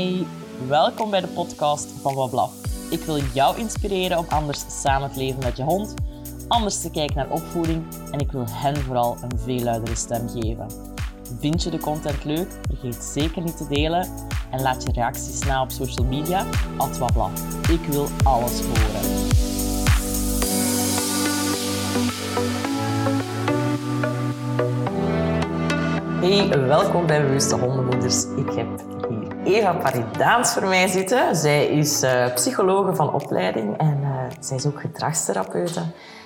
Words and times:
Hey, 0.00 0.26
welkom 0.68 1.10
bij 1.10 1.20
de 1.20 1.26
podcast 1.26 1.88
van 2.00 2.14
Wablaf. 2.14 2.52
Ik 2.90 3.00
wil 3.00 3.18
jou 3.34 3.58
inspireren 3.58 4.18
om 4.18 4.24
anders 4.28 4.82
samen 4.82 5.12
te 5.12 5.18
leven 5.18 5.42
met 5.44 5.56
je 5.56 5.62
hond, 5.62 5.94
anders 6.48 6.80
te 6.80 6.90
kijken 6.90 7.16
naar 7.16 7.30
opvoeding 7.30 7.84
en 8.10 8.18
ik 8.18 8.32
wil 8.32 8.44
hen 8.48 8.76
vooral 8.76 9.16
een 9.22 9.38
veel 9.38 9.60
luidere 9.62 9.96
stem 9.96 10.28
geven. 10.28 10.66
Vind 11.38 11.62
je 11.62 11.70
de 11.70 11.78
content 11.78 12.24
leuk? 12.24 12.48
Vergeet 12.68 12.94
zeker 13.04 13.42
niet 13.42 13.56
te 13.56 13.66
delen 13.68 14.08
en 14.50 14.62
laat 14.62 14.82
je 14.82 14.92
reacties 14.92 15.44
na 15.44 15.62
op 15.62 15.70
social 15.70 16.06
media, 16.06 16.46
at 16.76 16.98
Wablaf. 16.98 17.68
Ik 17.68 17.84
wil 17.86 18.08
alles 18.22 18.60
horen. 18.60 19.28
Hey, 26.20 26.66
welkom 26.66 27.06
bij 27.06 27.22
Bewuste 27.22 27.56
Hondenmoeders. 27.58 28.24
Ik 28.24 28.50
heb 28.50 28.89
Eva 29.54 29.72
Paridaans 29.72 30.52
voor 30.52 30.66
mij 30.66 30.88
zitten. 30.88 31.36
Zij 31.36 31.66
is 31.66 32.02
uh, 32.02 32.34
psychologe 32.34 32.94
van 32.94 33.14
opleiding 33.14 33.76
en 33.76 33.98
uh, 34.02 34.22
zij 34.40 34.56
is 34.56 34.66
ook 34.66 34.80
gedragstherapeute. 34.80 35.82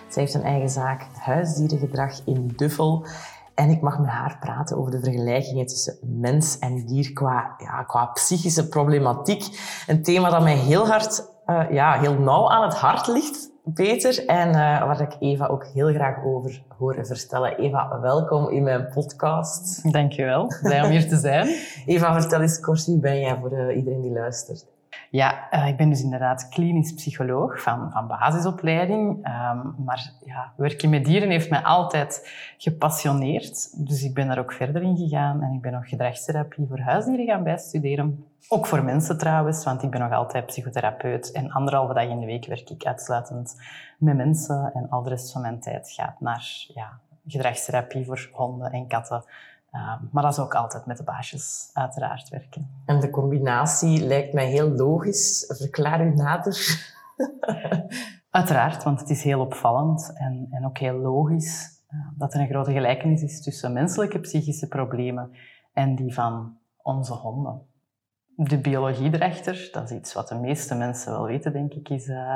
Zij 0.08 0.22
heeft 0.22 0.34
een 0.34 0.42
eigen 0.42 0.68
zaak, 0.68 1.06
huisdierengedrag 1.18 2.20
in 2.24 2.52
Duffel. 2.56 3.06
En 3.54 3.70
ik 3.70 3.80
mag 3.80 3.98
met 3.98 4.08
haar 4.08 4.36
praten 4.40 4.76
over 4.76 4.90
de 4.90 5.00
vergelijkingen 5.00 5.66
tussen 5.66 5.98
mens 6.02 6.58
en 6.58 6.86
dier 6.86 7.12
qua, 7.12 7.54
ja, 7.58 7.82
qua 7.82 8.04
psychische 8.04 8.68
problematiek. 8.68 9.44
Een 9.86 10.02
thema 10.02 10.30
dat 10.30 10.42
mij 10.42 10.56
heel 10.56 10.86
hard, 10.86 11.24
uh, 11.46 11.70
ja, 11.70 12.00
heel 12.00 12.14
nauw 12.14 12.50
aan 12.50 12.62
het 12.62 12.74
hart 12.74 13.06
ligt. 13.06 13.50
Peter, 13.72 14.26
en 14.26 14.48
uh, 14.48 14.54
waar 14.54 15.00
ik 15.00 15.16
Eva 15.20 15.46
ook 15.46 15.64
heel 15.66 15.92
graag 15.92 16.24
over 16.24 16.62
horen 16.78 17.06
vertellen. 17.06 17.58
Eva, 17.58 18.00
welkom 18.00 18.50
in 18.50 18.62
mijn 18.62 18.88
podcast. 18.88 19.92
Dankjewel, 19.92 20.52
blij 20.62 20.82
om 20.82 20.90
hier 20.90 21.08
te 21.08 21.16
zijn. 21.16 21.56
Eva, 21.86 22.20
vertel 22.20 22.40
eens 22.40 22.60
kort, 22.60 22.86
wie 22.86 22.98
ben 22.98 23.20
jij 23.20 23.38
voor 23.40 23.52
uh, 23.52 23.76
iedereen 23.76 24.00
die 24.00 24.12
luistert? 24.12 24.66
Ja, 25.14 25.48
uh, 25.52 25.68
ik 25.68 25.76
ben 25.76 25.88
dus 25.88 26.02
inderdaad 26.02 26.48
klinisch 26.48 26.92
psycholoog 26.92 27.62
van, 27.62 27.90
van 27.90 28.06
basisopleiding. 28.06 29.16
Um, 29.16 29.74
maar 29.84 30.12
ja, 30.24 30.52
werken 30.56 30.90
met 30.90 31.04
dieren 31.04 31.30
heeft 31.30 31.50
mij 31.50 31.62
altijd 31.62 32.30
gepassioneerd. 32.58 33.86
Dus 33.86 34.02
ik 34.02 34.14
ben 34.14 34.26
daar 34.26 34.38
ook 34.38 34.52
verder 34.52 34.82
in 34.82 34.96
gegaan 34.96 35.42
en 35.42 35.52
ik 35.52 35.60
ben 35.60 35.72
nog 35.72 35.88
gedragstherapie 35.88 36.66
voor 36.68 36.78
huisdieren 36.78 37.26
gaan 37.26 37.42
bijstuderen. 37.42 38.24
Ook 38.48 38.66
voor 38.66 38.84
mensen 38.84 39.18
trouwens, 39.18 39.64
want 39.64 39.82
ik 39.82 39.90
ben 39.90 40.00
nog 40.00 40.12
altijd 40.12 40.46
psychotherapeut. 40.46 41.32
En 41.32 41.50
anderhalve 41.50 41.94
dag 41.94 42.08
in 42.08 42.20
de 42.20 42.26
week 42.26 42.46
werk 42.46 42.70
ik 42.70 42.84
uitsluitend 42.84 43.56
met 43.98 44.16
mensen. 44.16 44.70
En 44.74 44.88
al 44.90 45.02
de 45.02 45.08
rest 45.08 45.32
van 45.32 45.42
mijn 45.42 45.60
tijd 45.60 45.90
gaat 45.90 46.20
naar 46.20 46.66
ja, 46.74 46.98
gedragstherapie 47.26 48.04
voor 48.04 48.30
honden 48.32 48.72
en 48.72 48.86
katten. 48.86 49.24
Uh, 49.74 49.94
maar 50.10 50.22
dat 50.22 50.32
is 50.32 50.38
ook 50.38 50.54
altijd 50.54 50.86
met 50.86 50.96
de 50.96 51.04
baasjes 51.04 51.70
uiteraard 51.72 52.28
werken. 52.28 52.82
En 52.86 53.00
de 53.00 53.10
combinatie 53.10 54.06
lijkt 54.06 54.32
mij 54.32 54.46
heel 54.46 54.68
logisch. 54.68 55.44
Verklaar 55.58 56.06
u 56.06 56.14
nader. 56.14 56.56
uiteraard, 58.30 58.82
want 58.82 59.00
het 59.00 59.10
is 59.10 59.22
heel 59.22 59.40
opvallend 59.40 60.12
en, 60.14 60.48
en 60.50 60.66
ook 60.66 60.78
heel 60.78 60.98
logisch 60.98 61.82
uh, 61.90 62.00
dat 62.18 62.34
er 62.34 62.40
een 62.40 62.48
grote 62.48 62.72
gelijkenis 62.72 63.22
is 63.22 63.42
tussen 63.42 63.72
menselijke 63.72 64.20
psychische 64.20 64.68
problemen 64.68 65.30
en 65.72 65.94
die 65.94 66.14
van 66.14 66.56
onze 66.82 67.12
honden. 67.12 67.62
De 68.36 68.58
biologie 68.58 69.14
erachter, 69.14 69.68
dat 69.72 69.90
is 69.90 69.96
iets 69.96 70.12
wat 70.12 70.28
de 70.28 70.34
meeste 70.34 70.74
mensen 70.74 71.12
wel 71.12 71.24
weten, 71.24 71.52
denk 71.52 71.72
ik, 71.72 71.88
is, 71.88 72.06
uh, 72.06 72.34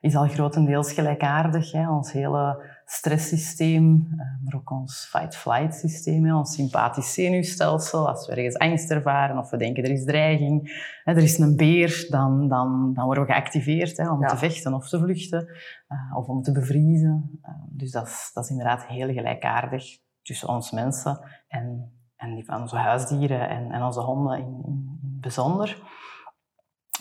is 0.00 0.16
al 0.16 0.28
grotendeels 0.28 0.92
gelijkaardig. 0.92 1.72
Hè. 1.72 1.90
Ons 1.90 2.12
hele 2.12 2.74
stresssysteem, 2.84 4.08
maar 4.44 4.54
ook 4.54 4.70
ons 4.70 5.06
fight-flight 5.10 5.74
systeem, 5.74 6.30
ons 6.34 6.54
sympathisch 6.54 7.12
zenuwstelsel. 7.12 8.08
Als 8.08 8.26
we 8.26 8.34
ergens 8.34 8.58
angst 8.58 8.90
ervaren 8.90 9.38
of 9.38 9.50
we 9.50 9.56
denken 9.56 9.84
er 9.84 9.90
is 9.90 10.04
dreiging, 10.04 10.84
er 11.04 11.16
is 11.16 11.38
een 11.38 11.56
beer, 11.56 12.06
dan, 12.10 12.48
dan, 12.48 12.92
dan 12.94 13.04
worden 13.04 13.26
we 13.26 13.32
geactiveerd 13.32 13.96
hè, 13.96 14.10
om 14.10 14.20
ja. 14.20 14.26
te 14.26 14.36
vechten 14.36 14.74
of 14.74 14.88
te 14.88 14.98
vluchten 14.98 15.48
uh, 15.88 16.16
of 16.16 16.26
om 16.26 16.42
te 16.42 16.52
bevriezen. 16.52 17.40
Uh, 17.42 17.54
dus 17.68 17.90
dat 17.90 18.06
is, 18.06 18.30
dat 18.34 18.44
is 18.44 18.50
inderdaad 18.50 18.86
heel 18.86 19.12
gelijkaardig 19.12 19.84
tussen 20.22 20.48
ons 20.48 20.70
mensen 20.70 21.20
en, 21.48 21.92
en 22.16 22.34
die 22.34 22.44
van 22.44 22.60
onze 22.60 22.76
huisdieren 22.76 23.48
en, 23.48 23.72
en 23.72 23.82
onze 23.82 24.00
honden 24.00 24.38
in, 24.38 24.62
in, 24.66 24.98
in 25.02 25.18
bijzonder. 25.20 25.82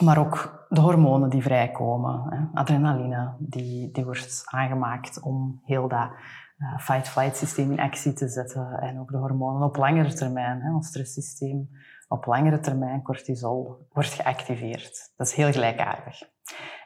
Maar 0.03 0.17
ook 0.17 0.65
de 0.69 0.79
hormonen 0.81 1.29
die 1.29 1.41
vrijkomen, 1.41 2.25
hè. 2.29 2.59
adrenaline, 2.59 3.35
die, 3.39 3.91
die 3.91 4.05
wordt 4.05 4.41
aangemaakt 4.45 5.21
om 5.21 5.61
heel 5.63 5.87
dat 5.87 6.09
uh, 6.57 6.77
fight-flight 6.79 7.37
systeem 7.37 7.71
in 7.71 7.79
actie 7.79 8.13
te 8.13 8.27
zetten. 8.27 8.79
En 8.79 8.99
ook 8.99 9.11
de 9.11 9.17
hormonen 9.17 9.67
op 9.67 9.75
langere 9.75 10.13
termijn, 10.13 10.61
hè, 10.61 10.73
ons 10.73 10.87
stresssysteem, 10.87 11.69
op 12.07 12.25
langere 12.25 12.59
termijn, 12.59 13.01
cortisol, 13.01 13.87
wordt 13.91 14.09
geactiveerd. 14.09 15.13
Dat 15.17 15.27
is 15.27 15.33
heel 15.33 15.51
gelijkaardig. 15.51 16.21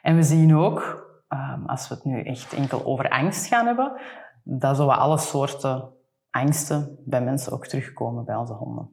En 0.02 0.16
we 0.16 0.22
zien 0.22 0.56
ook, 0.56 1.06
um, 1.28 1.66
als 1.66 1.88
we 1.88 1.94
het 1.94 2.04
nu 2.04 2.22
echt 2.22 2.52
enkel 2.52 2.84
over 2.84 3.08
angst 3.08 3.46
gaan 3.46 3.66
hebben, 3.66 4.00
dat 4.42 4.76
zo 4.76 4.88
alle 4.88 5.18
soorten 5.18 5.92
angsten 6.30 6.98
bij 7.04 7.22
mensen 7.22 7.52
ook 7.52 7.66
terugkomen 7.66 8.24
bij 8.24 8.36
onze 8.36 8.52
honden. 8.52 8.90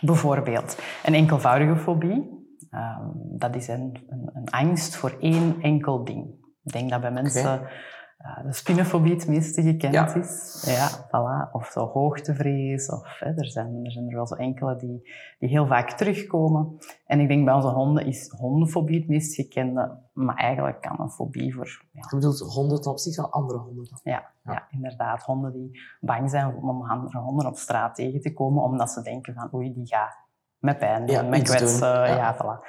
Bijvoorbeeld 0.00 0.78
een 1.04 1.14
enkelvoudige 1.14 1.76
fobie, 1.76 2.37
Um, 2.70 3.38
dat 3.38 3.54
is 3.54 3.68
een, 3.68 4.06
een, 4.08 4.30
een, 4.32 4.50
angst 4.50 4.96
voor 4.96 5.16
één 5.20 5.60
enkel 5.60 6.04
ding. 6.04 6.26
Ik 6.64 6.72
denk 6.72 6.90
dat 6.90 7.00
bij 7.00 7.10
mensen 7.10 7.54
okay. 7.54 7.70
uh, 8.18 8.44
de 8.44 8.52
spinnenfobie 8.52 9.14
het 9.14 9.28
meeste 9.28 9.62
gekend 9.62 9.94
ja. 9.94 10.14
is. 10.14 10.62
Ja, 10.66 10.88
voilà. 11.06 11.52
Of 11.52 11.66
zo 11.66 11.86
hoogtevrees. 11.86 12.90
Of, 12.90 13.18
hè, 13.18 13.34
er, 13.34 13.46
zijn, 13.46 13.84
er 13.84 13.92
zijn 13.92 14.08
er 14.08 14.14
wel 14.14 14.26
zo 14.26 14.34
enkele 14.34 14.76
die, 14.76 15.10
die 15.38 15.48
heel 15.48 15.66
vaak 15.66 15.90
terugkomen. 15.90 16.78
En 17.06 17.20
ik 17.20 17.28
denk 17.28 17.44
bij 17.44 17.54
onze 17.54 17.68
honden 17.68 18.06
is 18.06 18.28
hondenfobie 18.28 18.98
het 18.98 19.08
meest 19.08 19.34
gekende. 19.34 19.98
Maar 20.12 20.36
eigenlijk 20.36 20.80
kan 20.80 21.00
een 21.00 21.10
fobie 21.10 21.54
voor... 21.54 21.84
Ja. 21.92 22.06
Je 22.10 22.16
bedoelt 22.16 22.38
honden 22.38 22.80
ten 22.80 22.90
opzichte 22.90 23.20
van 23.20 23.30
andere 23.30 23.58
honden 23.58 23.86
dan? 23.90 24.00
Ja, 24.02 24.30
ja. 24.42 24.52
ja, 24.52 24.66
inderdaad. 24.70 25.22
Honden 25.22 25.52
die 25.52 25.80
bang 26.00 26.30
zijn 26.30 26.54
om 26.56 26.82
andere 26.82 27.18
honden 27.18 27.46
op 27.46 27.56
straat 27.56 27.94
tegen 27.94 28.20
te 28.20 28.32
komen. 28.32 28.62
Omdat 28.62 28.90
ze 28.90 29.02
denken 29.02 29.34
van 29.34 29.54
oei, 29.54 29.72
die 29.72 29.86
gaat 29.86 30.26
met 30.58 30.78
pijn 30.78 31.06
doen, 31.06 31.16
ja, 31.16 31.22
met 31.22 31.42
kwetsen. 31.42 31.88
Ja. 31.88 32.06
ja, 32.06 32.34
voilà. 32.34 32.66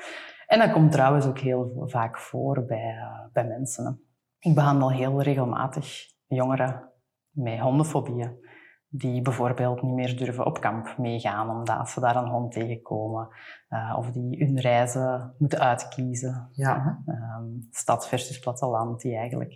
En 0.47 0.59
dat 0.59 0.71
komt 0.71 0.91
trouwens 0.91 1.25
ook 1.25 1.39
heel 1.39 1.83
vaak 1.85 2.17
voor 2.17 2.65
bij, 2.65 2.95
uh, 2.95 3.31
bij 3.33 3.45
mensen. 3.45 3.85
Hè. 3.85 3.91
Ik 4.49 4.55
behandel 4.55 4.91
heel 4.91 5.21
regelmatig 5.21 6.05
jongeren 6.27 6.89
met 7.29 7.59
hondenfobieën. 7.59 8.47
Die 8.87 9.21
bijvoorbeeld 9.21 9.81
niet 9.81 9.93
meer 9.93 10.17
durven 10.17 10.45
op 10.45 10.61
kamp 10.61 10.97
meegaan 10.97 11.49
omdat 11.49 11.89
ze 11.89 11.99
daar 11.99 12.15
een 12.15 12.29
hond 12.29 12.51
tegenkomen. 12.51 13.27
Uh, 13.69 13.95
of 13.97 14.11
die 14.11 14.45
hun 14.45 14.59
reizen 14.59 15.35
moeten 15.37 15.59
uitkiezen. 15.59 16.49
Ja. 16.51 17.03
Um, 17.05 17.67
stad 17.71 18.07
versus 18.07 18.39
platteland. 18.39 19.01
Die 19.01 19.15
eigenlijk 19.15 19.53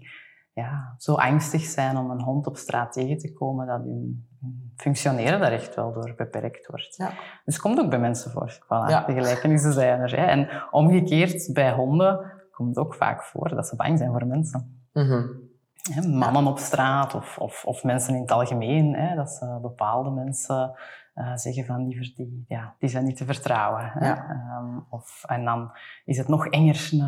ja, 0.54 0.96
zo 0.98 1.14
angstig 1.14 1.62
zijn 1.62 1.98
om 1.98 2.12
een 2.12 2.22
hond 2.22 2.48
op 2.48 2.58
straat 2.58 2.92
tegen 2.92 3.18
te 3.18 3.34
komen 3.34 3.68
dat 3.68 3.84
hun 3.84 4.28
functioneren 4.76 5.40
daar 5.40 5.52
echt 5.52 5.76
wel 5.76 5.94
door 5.94 6.14
beperkt 6.18 6.68
wordt. 6.68 6.96
Ja. 6.96 7.08
Dus 7.46 7.54
het 7.54 7.60
komt 7.60 7.80
ook 7.80 7.90
bij 7.90 8.00
mensen 8.00 8.32
voor. 8.32 8.60
Voilà, 8.64 8.90
ja. 8.90 9.06
De 9.06 9.14
gelijkenissen 9.14 9.74
zijn 9.74 10.00
er. 10.00 10.16
Hè. 10.16 10.26
En 10.26 10.50
omgekeerd, 10.72 11.54
bij 11.54 11.72
honden 11.72 12.32
komt 12.52 12.76
het 12.76 12.86
ook 12.86 12.96
vaak 12.96 13.24
voor 13.24 13.50
dat 13.50 13.68
ze 13.68 13.76
bang 13.76 13.98
zijn 13.98 14.12
voor 14.12 14.26
mensen. 14.26 14.88
Mm 14.94 15.04
-hmm. 15.04 15.52
Hè, 15.92 16.08
mannen 16.08 16.48
op 16.48 16.58
straat 16.58 17.16
of, 17.16 17.38
of, 17.38 17.66
of, 17.66 17.84
mensen 17.84 18.16
in 18.16 18.22
het 18.22 18.32
algemeen. 18.32 18.96
Hè, 18.96 19.16
dat 19.16 19.32
ze 19.32 19.60
bepaalde 19.62 20.10
mensen 20.10 20.72
uh, 21.16 21.36
zeggen 21.36 21.66
van 21.66 21.88
die, 21.88 22.14
die, 22.16 22.46
ja, 22.48 22.76
die 22.80 22.90
zijn 22.90 23.04
niet 23.04 23.18
te 23.18 23.26
vertrouwen. 23.26 23.92
Hè. 23.94 24.08
Ja. 24.08 24.60
Um, 24.60 24.86
of, 24.90 25.24
en 25.28 25.46
dan 25.46 25.72
is 26.06 26.18
het 26.18 26.28
nog 26.28 26.48
enger 26.48 26.90
een, 26.92 27.02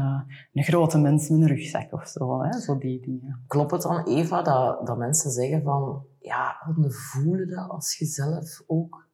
een 0.53 0.63
grote 0.63 0.97
mens 0.97 1.29
met 1.29 1.41
een 1.41 1.47
rugzak 1.47 1.93
of 1.93 2.07
zo. 2.07 2.43
Hè, 2.43 2.59
zo 2.59 2.77
die, 2.77 3.01
die, 3.01 3.35
Klopt 3.47 3.71
het 3.71 3.81
dan, 3.81 4.07
Eva, 4.07 4.41
dat, 4.41 4.87
dat 4.87 4.97
mensen 4.97 5.31
zeggen 5.31 5.63
van 5.63 6.03
ja, 6.25 6.57
honden 6.59 6.91
voelen 6.91 7.49
dat 7.49 7.69
als 7.69 7.97
je 7.97 8.05
zelf 8.05 8.63
ook 8.67 9.07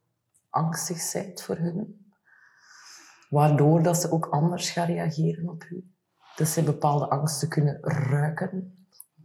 angstig 0.49 1.11
bent 1.13 1.41
voor 1.41 1.57
hun. 1.57 2.05
Waardoor 3.29 3.83
dat 3.83 3.97
ze 3.97 4.11
ook 4.11 4.25
anders 4.25 4.69
gaan 4.69 4.85
reageren 4.85 5.49
op 5.49 5.63
u. 5.69 5.91
Dat 6.35 6.47
ze 6.47 6.63
bepaalde 6.63 7.09
angsten 7.09 7.49
kunnen 7.49 7.77
ruiken. 7.81 8.75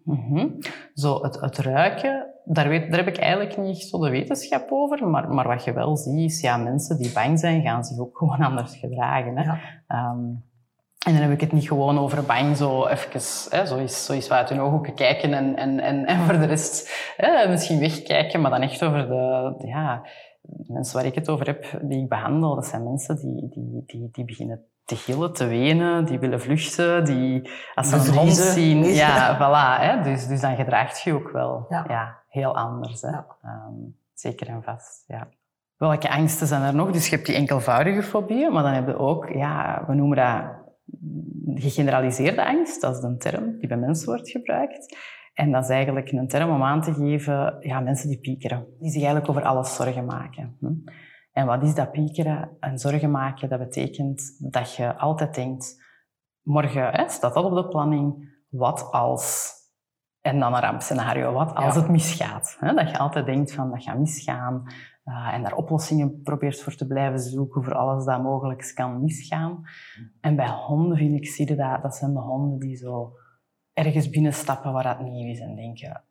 Mm 0.05 0.15
-hmm. 0.15 0.59
Zo, 0.94 1.23
het, 1.23 1.41
het 1.41 1.59
ruiken, 1.59 2.27
daar, 2.44 2.69
weet, 2.69 2.91
daar 2.91 3.05
heb 3.05 3.15
ik 3.15 3.21
eigenlijk 3.21 3.56
niet 3.56 3.79
zo 3.79 3.99
de 3.99 4.11
wetenschap 4.11 4.71
over. 4.71 5.09
Maar, 5.09 5.29
maar 5.29 5.49
wat 5.49 5.65
je 5.65 5.73
wel 5.73 5.97
ziet, 5.97 6.31
is 6.31 6.41
ja, 6.41 6.56
mensen 6.56 6.99
die 6.99 7.12
bang 7.12 7.38
zijn, 7.38 7.62
gaan 7.62 7.85
zich 7.85 7.99
ook 7.99 8.19
gewoon 8.19 8.41
anders 8.50 8.77
gedragen. 8.77 9.37
Hè. 9.37 9.43
Ja. 9.43 10.12
Um, 10.12 10.44
en 11.07 11.13
dan 11.13 11.23
heb 11.23 11.31
ik 11.31 11.41
het 11.41 11.53
niet 11.53 11.69
gewoon 11.69 11.99
over 11.99 12.25
bang, 12.25 12.57
zo 12.57 12.87
even, 12.87 13.11
hè, 13.51 13.67
zo, 13.67 13.77
is, 13.77 14.05
zo 14.05 14.13
is 14.13 14.31
uit 14.31 14.49
hun 14.49 14.61
ogen 14.61 14.95
kijken 14.95 15.35
en, 15.35 15.57
en, 15.57 15.81
en, 15.81 16.07
en 16.07 16.19
voor 16.19 16.39
de 16.39 16.47
rest 16.47 17.13
hè, 17.17 17.49
misschien 17.49 17.79
wegkijken, 17.79 18.41
maar 18.41 18.51
dan 18.51 18.63
echt 18.63 18.83
over 18.83 19.09
de, 19.09 19.55
ja, 19.67 20.07
mensen 20.67 20.97
waar 20.97 21.07
ik 21.07 21.15
het 21.15 21.29
over 21.29 21.47
heb, 21.47 21.81
die 21.83 22.03
ik 22.03 22.09
behandel, 22.09 22.55
dat 22.55 22.67
zijn 22.67 22.85
mensen 22.85 23.17
die, 23.17 23.49
die, 23.49 23.83
die, 23.87 24.09
die 24.13 24.25
beginnen 24.25 24.65
te 24.85 24.97
gillen, 24.97 25.33
te 25.33 25.47
wenen, 25.47 26.05
die 26.05 26.19
willen 26.19 26.41
vluchten, 26.41 27.05
die, 27.05 27.51
als 27.75 27.89
ze 27.89 27.97
een 27.97 28.17
hond 28.17 28.35
zien, 28.35 28.85
ja, 28.85 29.37
voilà, 29.37 29.81
hè, 29.81 30.03
dus, 30.03 30.27
dus 30.27 30.41
dan 30.41 30.57
gedraagt 30.57 31.01
je 31.01 31.15
ook 31.15 31.31
wel 31.31 31.67
ja. 31.69 31.85
ja 31.89 32.19
heel 32.29 32.57
anders. 32.57 33.01
Hè. 33.01 33.09
Ja. 33.09 33.27
Um, 33.45 33.97
zeker 34.15 34.49
en 34.49 34.63
vast, 34.63 35.05
ja. 35.07 35.29
Welke 35.77 36.11
angsten 36.11 36.47
zijn 36.47 36.63
er 36.63 36.75
nog? 36.75 36.91
Dus 36.91 37.09
je 37.09 37.15
hebt 37.15 37.27
die 37.27 37.37
enkelvoudige 37.37 38.03
fobieën, 38.03 38.53
maar 38.53 38.63
dan 38.63 38.73
heb 38.73 38.87
je 38.87 38.99
ook, 38.99 39.29
ja, 39.29 39.85
we 39.87 39.95
noemen 39.95 40.17
dat 40.17 40.56
gegeneraliseerde 41.55 42.47
angst. 42.47 42.81
Dat 42.81 42.97
is 42.97 43.03
een 43.03 43.19
term 43.19 43.59
die 43.59 43.69
bij 43.69 43.77
mensen 43.77 44.06
wordt 44.06 44.31
gebruikt. 44.31 44.97
En 45.35 45.53
dat 45.53 45.65
is 45.65 45.71
eigenlijk 45.71 46.12
een 46.12 46.29
term 46.29 46.50
om 46.50 46.62
aan 46.62 46.83
te 46.83 46.94
geven, 46.94 47.56
ja, 47.61 47.81
mensen 47.81 48.09
die 48.09 48.21
piekeren. 48.21 48.67
Die 48.79 48.91
zich 48.91 49.03
eigenlijk 49.03 49.31
over 49.31 49.43
alles 49.43 49.75
zorgen 49.75 50.05
maken. 50.05 50.56
Hm? 50.61 50.73
En 51.33 51.47
wat 51.47 51.62
is 51.62 51.75
dat 51.75 51.93
piekeren? 51.93 52.56
En 52.61 52.79
zorgen 52.79 53.11
maken, 53.11 53.49
dat 53.49 53.59
betekent 53.59 54.37
dat 54.53 54.75
je 54.75 54.97
altijd 54.97 55.35
denkt, 55.35 55.85
morgen 56.43 56.91
hè, 56.91 57.09
staat 57.09 57.35
dat 57.35 57.44
op 57.44 57.55
de 57.55 57.69
planning, 57.69 58.35
wat 58.49 58.88
als... 58.91 59.55
En 60.21 60.38
dan 60.38 60.55
een 60.55 60.61
rampscenario, 60.61 61.33
wat 61.33 61.55
als 61.55 61.75
het 61.75 61.88
misgaat? 61.88 62.56
Hè? 62.61 62.75
Dat 62.75 62.91
je 62.91 62.99
altijd 62.99 63.27
denkt 63.27 63.53
van, 63.53 63.71
dat 63.71 63.83
gaat 63.83 63.99
misgaan. 63.99 64.73
Uh, 65.06 65.35
en 65.35 65.43
daar 65.43 65.55
oplossingen 65.55 66.23
probeert 66.23 66.61
voor 66.61 66.75
te 66.75 66.87
blijven 66.87 67.19
zoeken 67.19 67.64
voor 67.64 67.75
alles 67.75 68.05
dat 68.05 68.23
mogelijk 68.23 68.73
kan 68.75 69.00
misgaan. 69.00 69.62
En 70.20 70.37
bij 70.37 70.49
honden 70.49 70.97
vind 70.97 71.17
ik, 71.17 71.26
zie 71.26 71.49
je 71.49 71.56
dat, 71.56 71.82
dat 71.82 71.97
zijn 71.97 72.12
de 72.12 72.20
honden 72.20 72.58
die 72.58 72.76
zo 72.76 73.12
ergens 73.73 74.11
binnenstappen 74.11 74.73
waar 74.73 74.82
dat 74.82 75.00
nieuw 75.00 75.31
is 75.31 75.41
en 75.41 75.56
denken, 75.56 76.03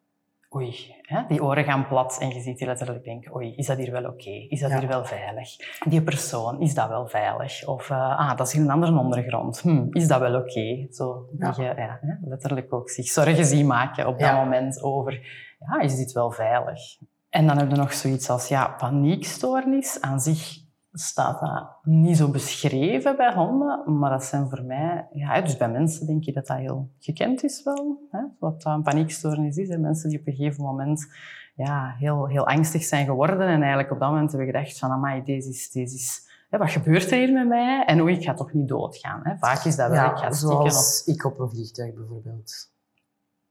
oei, 0.56 0.96
hè, 1.02 1.24
die 1.28 1.44
oren 1.44 1.64
gaan 1.64 1.88
plat 1.88 2.18
en 2.20 2.30
je 2.30 2.42
ziet 2.42 2.58
die 2.58 2.68
letterlijk 2.68 3.04
denken, 3.04 3.36
oei, 3.36 3.56
is 3.56 3.66
dat 3.66 3.78
hier 3.78 3.92
wel 3.92 4.06
oké? 4.06 4.30
Is 4.30 4.60
dat 4.60 4.72
hier 4.80 4.88
wel 4.88 5.06
veilig? 5.06 5.50
Die 5.88 6.04
persoon, 6.04 6.62
is 6.62 6.74
dat 6.74 6.88
wel 6.88 7.08
veilig? 7.08 7.68
Of, 7.68 7.90
uh, 7.90 8.20
ah, 8.20 8.38
dat 8.38 8.48
is 8.48 8.54
in 8.54 8.62
een 8.62 8.70
andere 8.70 9.00
ondergrond. 9.00 9.60
Hm, 9.60 9.88
is 9.90 10.08
dat 10.08 10.20
wel 10.20 10.36
oké? 10.36 10.88
Zo, 10.90 11.30
ja. 11.38 11.54
je 11.58 11.64
ja, 11.64 12.00
letterlijk 12.22 12.74
ook 12.74 12.90
zich 12.90 13.08
zorgen 13.08 13.46
zien 13.46 13.68
maken 13.68 14.08
op 14.08 14.20
dat 14.20 14.36
moment 14.36 14.84
over, 14.84 15.14
ja, 15.60 15.80
is 15.80 15.96
dit 15.96 16.12
wel 16.12 16.32
veilig? 16.32 16.98
En 17.36 17.48
dan 17.48 17.58
heb 17.58 17.70
je 17.70 17.76
nog 17.76 17.94
zoiets 17.94 18.30
als, 18.30 18.48
ja, 18.48 18.68
paniekstoornis 18.68 20.02
aan 20.02 20.20
zich 20.20 20.64
staat 20.92 21.40
dat 21.40 21.68
niet 21.84 22.18
zo 22.18 22.30
beschreven 22.30 23.16
bij 23.18 23.34
honden, 23.34 24.00
maar 24.00 24.10
dat 24.10 24.24
zijn 24.24 24.50
voor 24.50 24.64
mij, 24.64 25.08
ja, 25.12 25.42
dus 25.42 25.58
bij 25.58 25.70
mensen 25.70 26.08
denk 26.08 26.24
je 26.24 26.34
dat 26.34 26.48
dat 26.48 26.58
heel 26.58 26.90
gekend 27.00 27.44
is 27.44 27.64
wel. 27.64 28.08
Hè? 28.12 28.20
Wat 28.40 28.66
een 28.66 28.82
paniekstoornis 28.82 29.58
is. 29.58 29.70
Hè? 29.70 29.78
Mensen 29.78 30.10
die 30.10 30.20
op 30.20 30.28
een 30.28 30.34
gegeven 30.34 30.64
moment 30.64 31.08
ja, 31.56 31.96
heel, 31.98 32.28
heel 32.28 32.48
angstig 32.48 32.84
zijn 32.84 33.06
geworden 33.06 33.48
en 33.48 33.60
eigenlijk 33.60 33.92
op 33.92 34.00
dat 34.00 34.10
moment 34.10 34.30
hebben 34.30 34.48
gedacht 34.48 34.80
van, 34.80 34.92
amai, 34.92 35.24
deze 35.24 35.50
is, 35.50 35.72
deze 35.72 35.96
is, 35.96 36.22
hè, 36.50 36.58
wat 36.58 36.72
gebeurt 36.72 37.12
er 37.12 37.18
hier 37.18 37.34
met 37.34 37.48
mij? 37.48 37.86
En 37.86 38.02
oei, 38.02 38.16
ik 38.16 38.24
ga 38.24 38.34
toch 38.34 38.54
niet 38.54 38.68
doodgaan. 38.68 39.20
Hè? 39.24 39.38
Vaak 39.38 39.64
is 39.64 39.76
dat 39.76 39.90
wel, 39.90 39.98
ja, 39.98 40.12
ik 40.12 40.18
ga 40.18 40.32
zoals 40.32 41.04
of... 41.06 41.16
ik 41.16 41.26
op 41.26 41.40
een 41.40 41.50
vliegtuig 41.50 41.94
bijvoorbeeld. 41.94 42.72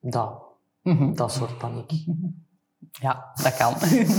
Dat, 0.00 0.42
mm 0.82 0.96
-hmm. 0.96 1.14
dat 1.16 1.32
soort 1.32 1.58
paniek. 1.58 1.90
Ja, 3.00 3.30
dat 3.42 3.56
kan. 3.56 3.74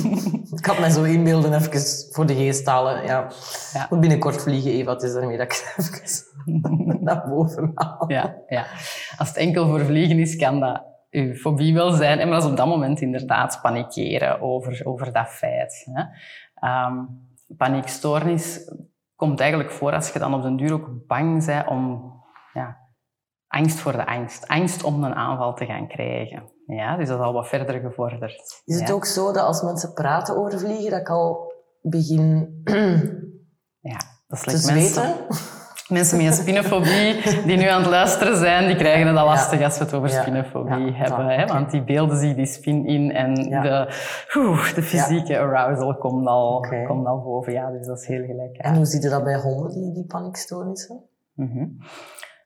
ik 0.60 0.66
had 0.66 0.80
mij 0.80 0.90
zo 0.90 1.04
inbeelden 1.04 1.54
even 1.54 2.14
voor 2.14 2.26
de 2.26 2.36
geest 2.36 2.66
halen. 2.66 3.06
Ja. 3.06 3.28
ja. 3.74 3.88
Moet 3.90 4.00
binnenkort 4.00 4.42
vliegen, 4.42 4.72
Eva. 4.72 4.92
Het 4.92 5.04
is 5.04 5.14
ermee 5.14 5.38
dat 5.38 5.46
ik 5.46 5.74
even 5.78 7.04
naar 7.04 7.28
boven 7.30 7.72
haal. 7.76 8.12
Ja, 8.12 8.36
ja. 8.48 8.66
Als 9.18 9.28
het 9.28 9.38
enkel 9.38 9.68
voor 9.68 9.86
vliegen 9.86 10.20
is, 10.20 10.36
kan 10.36 10.60
dat 10.60 10.84
uw 11.10 11.34
fobie 11.34 11.74
wel 11.74 11.92
zijn. 11.92 12.20
En 12.20 12.28
maar 12.28 12.36
dat 12.36 12.46
is 12.46 12.52
op 12.52 12.58
dat 12.58 12.68
moment 12.68 13.02
inderdaad 13.02 13.60
panikeren 13.62 14.42
over, 14.42 14.82
over 14.84 15.14
dat 15.14 15.28
feit. 15.28 15.88
Hè. 15.92 16.04
Um, 16.86 17.10
paniekstoornis 17.58 18.72
komt 19.16 19.40
eigenlijk 19.40 19.72
voor 19.72 19.94
als 19.94 20.12
je 20.12 20.20
dan 20.20 20.34
op 20.34 20.42
den 20.42 20.56
duur 20.56 20.74
ook 20.74 21.08
bang 21.08 21.46
bent 21.46 21.68
om... 21.68 22.14
Ja, 22.54 22.78
angst 23.48 23.80
voor 23.80 23.92
de 23.92 24.06
angst. 24.06 24.48
Angst 24.48 24.84
om 24.84 25.04
een 25.04 25.16
aanval 25.16 25.54
te 25.54 25.66
gaan 25.66 25.88
krijgen. 25.88 26.54
Ja, 26.68 26.98
dus 26.98 27.08
dat 27.08 27.20
is 27.20 27.26
al 27.26 27.34
wat 27.34 27.48
verder 27.48 27.80
gevorderd. 27.80 28.62
Is 28.66 28.80
het 28.80 28.92
ook 28.92 29.06
zo 29.06 29.32
dat 29.32 29.44
als 29.46 29.62
mensen 29.62 29.94
praten 29.94 30.38
over 30.38 30.60
vliegen, 30.60 30.92
dat 30.92 31.00
ik 31.00 31.10
al 31.10 31.54
begin 31.82 32.62
ja, 33.92 33.98
dat 34.28 34.46
is 34.46 34.66
te 34.66 34.74
mensen, 34.74 35.16
mensen 35.88 36.18
met 36.18 36.26
een 36.26 36.34
spinnenfobie 36.34 37.22
die 37.46 37.58
nu 37.58 37.68
aan 37.68 37.82
het 37.82 37.90
luisteren 37.90 38.38
zijn, 38.38 38.68
die 38.68 38.76
krijgen 38.76 39.08
het 39.08 39.18
al 39.18 39.26
lastig 39.26 39.62
als 39.62 39.78
we 39.78 39.84
het 39.84 39.94
over 39.94 40.10
spinnenfobie 40.10 40.94
hebben. 40.94 41.28
Hè? 41.28 41.46
Want 41.46 41.72
die 41.72 41.84
beelden 41.84 42.18
zich 42.18 42.36
die 42.36 42.46
spin 42.46 42.86
in 42.86 43.12
en 43.12 43.34
de, 43.34 43.94
de 44.76 44.84
fysieke 44.84 45.40
arousal 45.40 45.98
komt 45.98 46.28
al, 46.28 46.68
komt 46.88 47.06
al 47.06 47.22
boven. 47.22 47.54
Ja, 47.54 47.72
dus 47.72 47.88
dat 47.88 48.00
is 48.00 48.08
heel 48.08 48.26
gelijk. 48.26 48.58
En 48.58 48.76
hoe 48.76 48.86
zie 48.86 49.02
je 49.02 49.10
dat 49.10 49.24
bij 49.24 49.40
honden, 49.40 49.74
die, 49.74 49.94
die 49.94 50.06
paniekstoornissen? 50.06 51.04
Mm 51.34 51.78